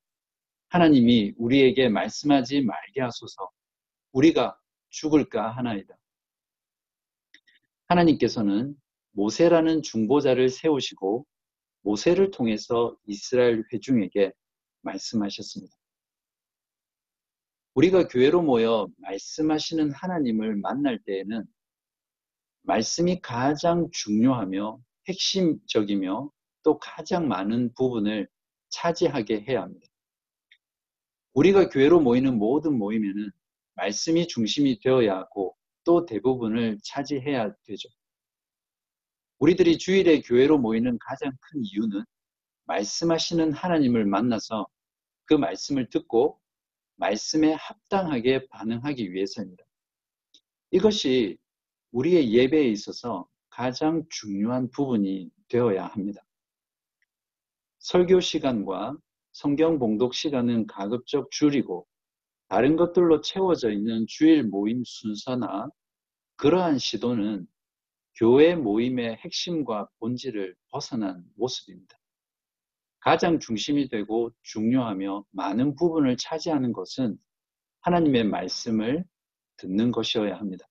하나님이 0.70 1.34
우리에게 1.38 1.90
말씀하지 1.90 2.62
말게 2.62 3.02
하소서 3.02 3.50
우리가 4.12 4.59
죽을까 4.90 5.52
하나이다. 5.52 5.96
하나님께서는 7.88 8.76
모세라는 9.12 9.82
중보자를 9.82 10.50
세우시고 10.50 11.26
모세를 11.82 12.32
통해서 12.32 12.96
이스라엘 13.06 13.64
회중에게 13.72 14.32
말씀하셨습니다. 14.82 15.76
우리가 17.74 18.08
교회로 18.08 18.42
모여 18.42 18.88
말씀하시는 18.98 19.92
하나님을 19.92 20.58
만날 20.58 21.00
때에는 21.04 21.46
말씀이 22.64 23.22
가장 23.22 23.90
중요하며 23.92 24.80
핵심적이며 25.08 26.32
또 26.64 26.78
가장 26.80 27.28
많은 27.28 27.74
부분을 27.74 28.28
차지하게 28.70 29.42
해야 29.42 29.62
합니다. 29.62 29.88
우리가 31.34 31.70
교회로 31.70 32.02
모이는 32.02 32.38
모든 32.38 32.78
모임에는 32.78 33.32
말씀이 33.80 34.28
중심이 34.28 34.78
되어야 34.80 35.16
하고 35.16 35.56
또 35.86 36.06
대부분을 36.06 36.80
차지해야 36.84 37.54
되죠. 37.64 37.88
우리들이 39.40 39.78
주일에 39.78 40.20
교회로 40.20 40.58
모이는 40.58 40.98
가장 41.00 41.32
큰 41.40 41.62
이유는 41.64 42.04
말씀하시는 42.66 43.54
하나님을 43.54 44.06
만나서 44.06 44.68
그 45.24 45.34
말씀을 45.34 45.90
듣고 45.90 46.42
말씀에 46.98 47.54
합당하게 47.54 48.50
반응하기 48.50 49.14
위해서입니다. 49.14 49.64
이것이 50.72 51.38
우리의 51.92 52.34
예배에 52.34 52.68
있어서 52.68 53.30
가장 53.50 54.04
중요한 54.10 54.70
부분이 54.72 55.32
되어야 55.48 55.86
합니다. 55.86 56.22
설교 57.80 58.20
시간과 58.20 58.98
성경 59.32 59.80
봉독 59.80 60.14
시간은 60.14 60.68
가급적 60.68 61.32
줄이고 61.32 61.88
다른 62.50 62.76
것들로 62.76 63.22
채워져 63.22 63.72
있는 63.72 64.06
주일 64.08 64.44
모임 64.44 64.84
순서나 64.84 65.70
그러한 66.36 66.80
시도는 66.80 67.48
교회 68.16 68.56
모임의 68.56 69.18
핵심과 69.18 69.88
본질을 70.00 70.56
벗어난 70.72 71.24
모습입니다. 71.36 71.96
가장 73.02 73.40
중심이 73.40 73.88
되고 73.88 74.32
중요하며 74.42 75.26
많은 75.30 75.76
부분을 75.76 76.18
차지하는 76.18 76.74
것은 76.74 77.18
하나님의 77.82 78.26
말씀을 78.26 79.06
듣는 79.58 79.92
것이어야 79.92 80.36
합니다. 80.36 80.68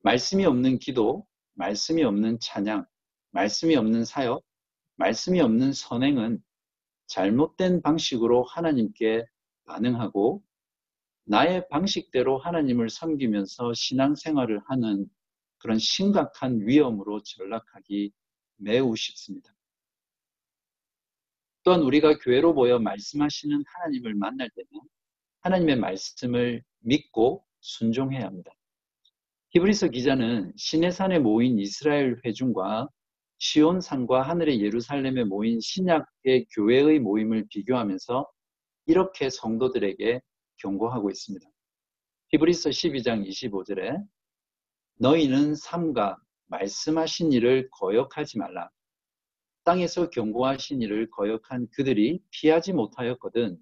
말씀이 0.00 0.46
없는 0.46 0.78
기도, 0.78 1.26
말씀이 1.52 2.02
없는 2.02 2.38
찬양, 2.40 2.86
말씀이 3.30 3.76
없는 3.76 4.06
사역, 4.06 4.42
말씀이 4.96 5.40
없는 5.40 5.74
선행은 5.74 6.42
잘못된 7.08 7.82
방식으로 7.82 8.44
하나님께 8.44 9.26
반응하고 9.64 10.42
나의 11.24 11.66
방식대로 11.68 12.38
하나님을 12.38 12.90
섬기면서 12.90 13.72
신앙생활을 13.74 14.60
하는 14.66 15.06
그런 15.58 15.78
심각한 15.78 16.60
위험으로 16.66 17.22
전락하기 17.22 18.12
매우 18.56 18.94
쉽습니다. 18.94 19.54
또한 21.62 21.80
우리가 21.80 22.18
교회로 22.18 22.52
모여 22.52 22.78
말씀하시는 22.78 23.64
하나님을 23.66 24.14
만날 24.14 24.50
때는 24.50 24.68
하나님의 25.40 25.76
말씀을 25.76 26.62
믿고 26.80 27.44
순종해야 27.60 28.26
합니다. 28.26 28.52
히브리서 29.50 29.88
기자는 29.88 30.52
시내산에 30.56 31.20
모인 31.20 31.58
이스라엘 31.58 32.20
회중과 32.24 32.88
시온산과 33.38 34.22
하늘의 34.22 34.60
예루살렘에 34.60 35.24
모인 35.24 35.60
신약의 35.60 36.46
교회의 36.54 36.98
모임을 36.98 37.46
비교하면서 37.48 38.26
이렇게 38.86 39.30
성도들에게 39.30 40.20
경고하고 40.56 41.10
있습니다. 41.10 41.46
히브리서 42.28 42.70
12장 42.70 43.26
25절에 43.26 44.04
너희는 44.98 45.54
삼가 45.54 46.16
말씀하신 46.46 47.32
일을 47.32 47.68
거역하지 47.70 48.38
말라. 48.38 48.70
땅에서 49.64 50.10
경고하신 50.10 50.82
일을 50.82 51.10
거역한 51.10 51.68
그들이 51.72 52.20
피하지 52.30 52.74
못하였거든 52.74 53.58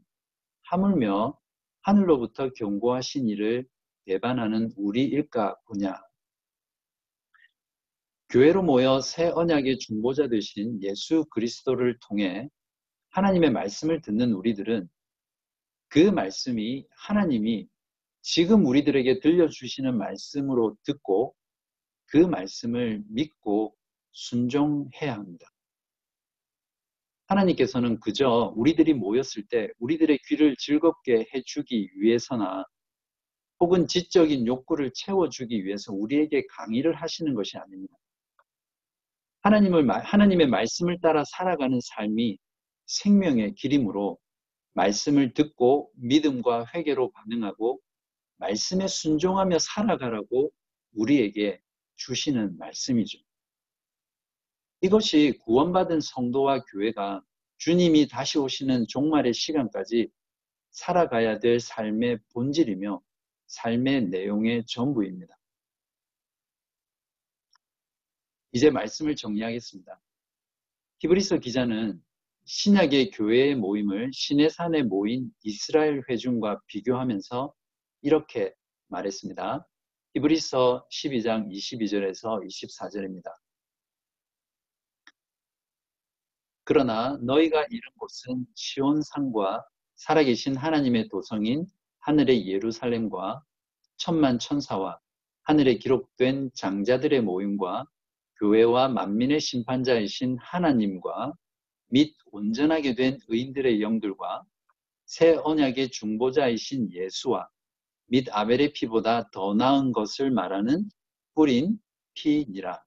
하물며 0.65 1.39
하늘로부터 1.83 2.51
경고하신 2.53 3.29
일을 3.29 3.67
배반하는 4.05 4.73
우리일까 4.77 5.57
보냐. 5.67 5.95
교회로 8.31 8.63
모여 8.63 9.01
새 9.01 9.29
언약의 9.29 9.79
중보자 9.79 10.29
되신 10.29 10.83
예수 10.83 11.27
그리스도를 11.31 11.99
통해 12.01 12.49
하나님의 13.11 13.51
말씀을 13.51 14.01
듣는 14.01 14.33
우리들은 14.33 14.89
그 15.93 15.99
말씀이 15.99 16.87
하나님이 16.91 17.69
지금 18.23 18.65
우리들에게 18.65 19.21
들려주시는 19.21 19.99
말씀으로 19.99 20.75
듣고 20.85 21.35
그 22.07 22.17
말씀을 22.17 23.03
믿고 23.09 23.77
순종해야 24.13 25.13
합니다. 25.13 25.47
하나님께서는 27.27 28.01
그저 28.01 28.55
우리들이 28.57 28.95
모였을 28.95 29.43
때 29.51 29.69
우리들의 29.81 30.19
귀를 30.29 30.57
즐겁게 30.57 31.27
해주기 31.35 31.91
위해서나 31.97 32.65
혹은 33.61 33.87
지적인 33.87 34.47
욕구를 34.47 34.93
채워주기 34.95 35.67
위해서 35.67 35.93
우리에게 35.93 36.47
강의를 36.49 36.95
하시는 36.95 37.35
것이 37.35 37.59
아닙니다. 37.59 37.95
하나님을, 39.43 39.91
하나님의 39.91 40.47
말씀을 40.47 41.01
따라 41.03 41.23
살아가는 41.25 41.79
삶이 41.83 42.39
생명의 42.87 43.55
길이므로 43.57 44.22
말씀을 44.75 45.35
듣고 45.35 45.91
믿음과 45.97 46.67
회개로 46.75 47.11
반응하고 47.13 47.81
말씀에 48.37 48.89
순종하며 48.89 49.59
살아가라고 49.59 50.53
우리에게 50.95 51.61
주시는 51.97 52.59
말씀이죠. 52.59 53.19
이것이 54.81 55.39
구원받은 55.45 56.01
성도와 56.01 56.65
교회가 56.65 57.23
주님이 57.59 58.09
다시 58.09 58.39
오시는 58.39 58.87
종말의 58.89 59.33
시간까지 59.33 60.11
살아가야 60.73 61.39
될 61.39 61.61
삶의 61.61 62.19
본질이며 62.33 63.01
삶의 63.47 64.09
내용의 64.09 64.65
전부입니다. 64.67 65.39
이제 68.53 68.71
말씀을 68.71 69.15
정리하겠습니다. 69.15 70.01
히브리서 70.99 71.39
기자는 71.39 72.03
신약의 72.45 73.13
교회의 73.13 73.55
모임을 73.55 74.11
신의 74.13 74.51
산에 74.51 74.83
모인 74.83 75.31
이스라엘 75.43 76.03
회중과 76.09 76.61
비교하면서 76.67 77.55
이렇게 78.03 78.53
말했습니다. 78.89 79.67
히브리서 80.15 80.87
12장 80.91 81.51
22절에서 81.51 82.45
24절입니다. 82.45 83.33
그러나 86.65 87.17
너희가 87.23 87.65
이른 87.71 87.81
곳은 87.97 88.47
시온산과 88.55 89.65
살아계신 89.95 90.57
하나님의 90.57 91.09
도성인 91.09 91.67
하늘의 92.01 92.49
예루살렘과 92.49 93.43
천만 93.97 94.39
천사와 94.39 94.99
하늘에 95.45 95.77
기록된 95.77 96.51
장자들의 96.55 97.21
모임과 97.23 97.87
교회와 98.41 98.89
만민의 98.89 99.41
심판자이신 99.41 100.39
하나님과 100.39 101.33
및 101.93 102.17
온전하게 102.31 102.95
된 102.95 103.19
의인들의 103.29 103.83
영들과 103.83 104.47
새 105.05 105.37
언약의 105.45 105.91
중보자이신 105.91 106.91
예수와 106.91 107.47
및 108.07 108.29
아벨의 108.31 108.73
피보다 108.73 109.31
더 109.31 109.53
나은 109.53 109.93
것을 109.93 110.31
말하는 110.31 110.89
뿌린 111.35 111.79
피니라. 112.15 112.83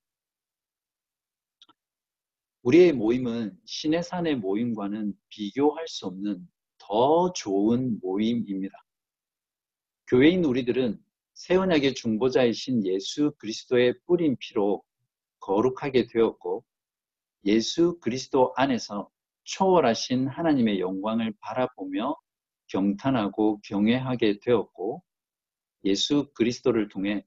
우리의 2.63 2.93
모임은 2.93 3.55
신의 3.65 4.01
산의 4.01 4.37
모임과는 4.37 5.13
비교할 5.29 5.87
수 5.87 6.07
없는 6.07 6.47
더 6.79 7.31
좋은 7.33 7.99
모임입니다. 8.01 8.75
교회인 10.07 10.43
우리들은 10.43 10.99
새 11.35 11.55
언약의 11.55 11.93
중보자이신 11.93 12.83
예수 12.87 13.33
그리스도의 13.37 13.99
뿌린 14.07 14.35
피로 14.39 14.83
거룩하게 15.41 16.07
되었고 16.07 16.65
예수 17.45 17.99
그리스도 17.99 18.53
안에서 18.55 19.09
초월하신 19.43 20.27
하나님의 20.27 20.79
영광을 20.79 21.33
바라보며 21.39 22.15
경탄하고 22.67 23.61
경외하게 23.63 24.39
되었고 24.39 25.03
예수 25.83 26.31
그리스도를 26.33 26.89
통해 26.89 27.23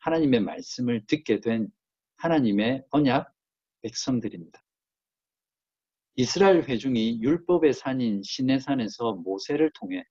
하나님의 0.00 0.40
말씀을 0.40 1.06
듣게 1.06 1.40
된 1.40 1.68
하나님의 2.16 2.84
언약 2.90 3.32
백성들입니다. 3.80 4.62
이스라엘 6.16 6.62
회중이 6.62 7.22
율법의 7.22 7.72
산인 7.72 8.22
시내산에서 8.22 9.14
모세를 9.14 9.72
통해 9.74 10.04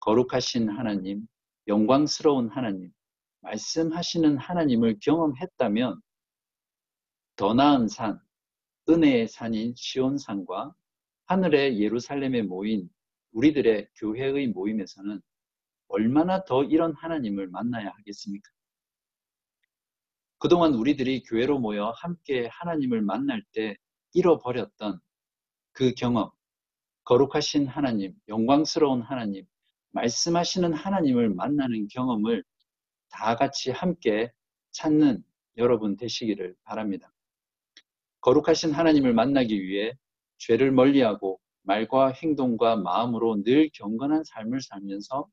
거룩하신 0.00 0.68
하나님, 0.68 1.26
영광스러운 1.68 2.48
하나님, 2.50 2.90
말씀하시는 3.42 4.38
하나님을 4.38 4.98
경험했다면 5.00 6.00
더 7.36 7.54
나은 7.54 7.86
산, 7.86 8.20
은혜의 8.88 9.28
산인 9.28 9.74
시온산과 9.76 10.74
하늘의 11.26 11.80
예루살렘에 11.80 12.42
모인 12.42 12.88
우리들의 13.32 13.88
교회의 13.96 14.48
모임에서는 14.48 15.20
얼마나 15.88 16.44
더 16.44 16.64
이런 16.64 16.94
하나님을 16.94 17.48
만나야 17.48 17.88
하겠습니까? 17.88 18.50
그동안 20.38 20.74
우리들이 20.74 21.22
교회로 21.24 21.58
모여 21.58 21.90
함께 21.96 22.48
하나님을 22.50 23.02
만날 23.02 23.42
때 23.52 23.76
잃어버렸던 24.12 25.00
그 25.72 25.92
경험, 25.94 26.30
거룩하신 27.04 27.66
하나님, 27.66 28.14
영광스러운 28.28 29.02
하나님, 29.02 29.46
말씀하시는 29.90 30.72
하나님을 30.72 31.30
만나는 31.30 31.88
경험을 31.88 32.44
다 33.08 33.36
같이 33.36 33.70
함께 33.70 34.30
찾는 34.72 35.24
여러분 35.56 35.96
되시기를 35.96 36.54
바랍니다. 36.64 37.12
거룩하신 38.26 38.72
하나님을 38.72 39.14
만나기 39.14 39.62
위해 39.62 39.92
죄를 40.38 40.72
멀리하고 40.72 41.38
말과 41.62 42.08
행동과 42.08 42.74
마음으로 42.74 43.44
늘 43.44 43.70
경건한 43.72 44.24
삶을 44.24 44.62
살면서 44.62 45.28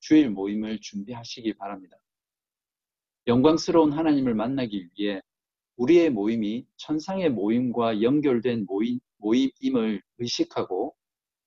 주일 0.00 0.30
모임을 0.30 0.80
준비하시기 0.80 1.58
바랍니다. 1.58 1.98
영광스러운 3.26 3.92
하나님을 3.92 4.34
만나기 4.34 4.88
위해 4.96 5.20
우리의 5.76 6.08
모임이 6.08 6.64
천상의 6.78 7.32
모임과 7.32 8.00
연결된 8.00 8.64
모임, 8.66 8.98
모임임을 9.18 10.00
의식하고 10.16 10.96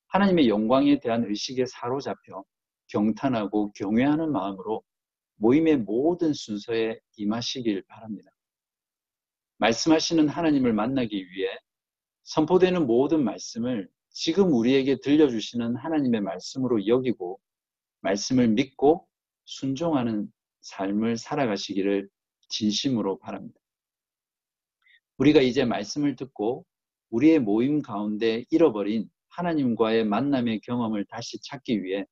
하나님의 0.09 0.49
영광에 0.49 0.99
대한 0.99 1.25
의식에 1.25 1.65
사로잡혀 1.65 2.43
경탄하고 2.89 3.71
경외하는 3.71 4.31
마음으로 4.31 4.83
모임의 5.37 5.77
모든 5.77 6.31
순서에 6.31 6.99
임하시길 7.17 7.85
바랍니다. 7.87 8.30
말씀하시는 9.61 10.27
하나님을 10.27 10.73
만나기 10.73 11.29
위해 11.29 11.47
선포되는 12.23 12.87
모든 12.87 13.23
말씀을 13.23 13.87
지금 14.09 14.53
우리에게 14.53 14.99
들려주시는 15.01 15.75
하나님의 15.75 16.21
말씀으로 16.21 16.87
여기고 16.87 17.39
말씀을 18.01 18.47
믿고 18.47 19.07
순종하는 19.45 20.31
삶을 20.61 21.17
살아가시기를 21.17 22.09
진심으로 22.49 23.19
바랍니다. 23.19 23.59
우리가 25.19 25.41
이제 25.41 25.63
말씀을 25.63 26.15
듣고 26.15 26.65
우리의 27.11 27.39
모임 27.39 27.83
가운데 27.83 28.43
잃어버린 28.49 29.11
하나님과의 29.29 30.05
만남의 30.05 30.61
경험을 30.61 31.05
다시 31.05 31.39
찾기 31.39 31.83
위해 31.83 32.05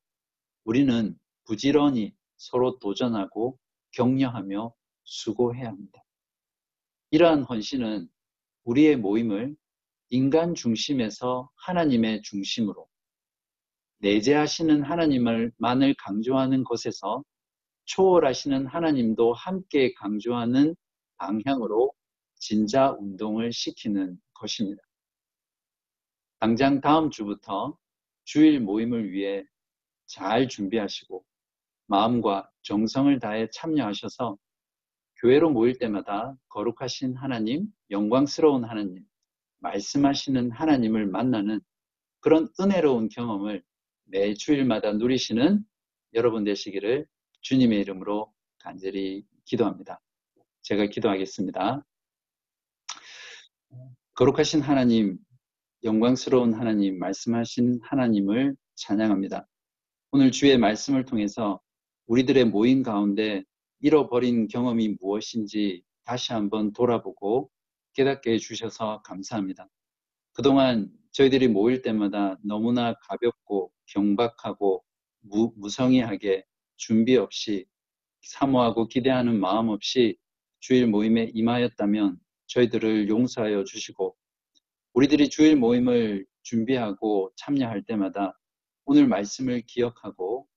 우리는 0.62 1.18
부지런히 1.46 2.14
서로 2.36 2.78
도전하고 2.78 3.58
격려하며 3.90 4.72
수고해야 5.02 5.66
합니다. 5.66 6.04
이러한 7.12 7.42
헌신은 7.42 8.08
우리의 8.64 8.96
모임을 8.96 9.56
인간 10.10 10.54
중심에서 10.54 11.50
하나님의 11.56 12.22
중심으로 12.22 12.88
내재하시는 13.98 14.84
하나님을 14.84 15.52
만을 15.58 15.94
강조하는 15.98 16.62
것에서 16.62 17.24
초월하시는 17.86 18.66
하나님도 18.66 19.32
함께 19.32 19.92
강조하는 19.94 20.76
방향으로 21.16 21.92
진자 22.36 22.92
운동을 22.92 23.52
시키는 23.52 24.16
것입니다. 24.32 24.80
당장 26.38 26.80
다음 26.80 27.10
주부터 27.10 27.76
주일 28.24 28.60
모임을 28.60 29.10
위해 29.10 29.44
잘 30.06 30.48
준비하시고 30.48 31.24
마음과 31.86 32.48
정성을 32.62 33.18
다해 33.18 33.50
참여하셔서 33.50 34.38
교회로 35.22 35.50
모일 35.50 35.78
때마다 35.78 36.34
거룩하신 36.48 37.14
하나님, 37.14 37.66
영광스러운 37.90 38.64
하나님, 38.64 39.04
말씀하시는 39.58 40.50
하나님을 40.50 41.06
만나는 41.06 41.60
그런 42.20 42.48
은혜로운 42.58 43.08
경험을 43.08 43.62
매 44.04 44.32
주일마다 44.34 44.92
누리시는 44.92 45.62
여러분 46.14 46.44
되시기를 46.44 47.06
주님의 47.42 47.80
이름으로 47.80 48.32
간절히 48.58 49.24
기도합니다. 49.44 50.00
제가 50.62 50.86
기도하겠습니다. 50.86 51.84
거룩하신 54.14 54.62
하나님, 54.62 55.18
영광스러운 55.84 56.54
하나님, 56.54 56.98
말씀하신 56.98 57.80
하나님을 57.82 58.56
찬양합니다. 58.74 59.46
오늘 60.12 60.30
주의 60.30 60.56
말씀을 60.56 61.04
통해서 61.04 61.60
우리들의 62.06 62.46
모임 62.46 62.82
가운데 62.82 63.44
잃어버린 63.80 64.48
경험이 64.48 64.96
무엇인지 65.00 65.82
다시 66.04 66.32
한번 66.32 66.72
돌아보고 66.72 67.50
깨닫게 67.94 68.32
해주셔서 68.32 69.02
감사합니다. 69.02 69.68
그동안 70.32 70.90
저희들이 71.12 71.48
모일 71.48 71.82
때마다 71.82 72.38
너무나 72.44 72.94
가볍고 73.08 73.72
경박하고 73.86 74.84
무, 75.20 75.52
무성의하게 75.56 76.44
준비 76.76 77.16
없이 77.16 77.66
사모하고 78.22 78.88
기대하는 78.88 79.40
마음 79.40 79.68
없이 79.68 80.16
주일 80.60 80.86
모임에 80.86 81.30
임하였다면 81.34 82.18
저희들을 82.46 83.08
용서하여 83.08 83.64
주시고 83.64 84.16
우리들이 84.92 85.30
주일 85.30 85.56
모임을 85.56 86.26
준비하고 86.42 87.32
참여할 87.36 87.82
때마다 87.84 88.38
오늘 88.84 89.06
말씀을 89.06 89.62
기억하고 89.66 90.48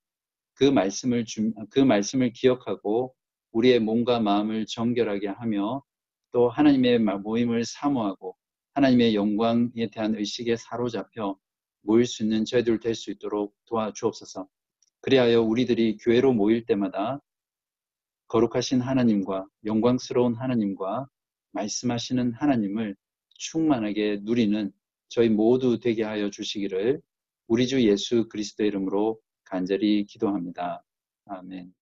그 0.54 0.64
말씀을 0.64 1.24
그 1.70 1.80
말씀을 1.80 2.32
기억하고 2.32 3.14
우리의 3.52 3.80
몸과 3.80 4.20
마음을 4.20 4.66
정결하게 4.66 5.28
하며 5.28 5.82
또 6.32 6.48
하나님의 6.48 6.98
모임을 7.00 7.64
사모하고 7.64 8.36
하나님의 8.74 9.14
영광에 9.14 9.90
대한 9.92 10.16
의식에 10.16 10.56
사로잡혀 10.56 11.36
모일 11.82 12.06
수 12.06 12.22
있는 12.22 12.44
저희들 12.44 12.80
될 12.80 12.94
수 12.94 13.10
있도록 13.10 13.54
도와주옵소서. 13.66 14.48
그리하여 15.00 15.42
우리들이 15.42 15.98
교회로 15.98 16.32
모일 16.32 16.64
때마다 16.66 17.20
거룩하신 18.28 18.80
하나님과 18.80 19.46
영광스러운 19.64 20.34
하나님과 20.34 21.08
말씀하시는 21.52 22.32
하나님을 22.32 22.96
충만하게 23.36 24.20
누리는 24.22 24.72
저희 25.08 25.28
모두 25.28 25.78
되게 25.78 26.02
하여 26.02 26.30
주시기를 26.30 27.00
우리 27.46 27.66
주 27.66 27.82
예수 27.86 28.28
그리스도의 28.28 28.68
이름으로 28.68 29.20
간절히 29.54 30.04
기도합니다. 30.04 30.82
아멘. 31.26 31.72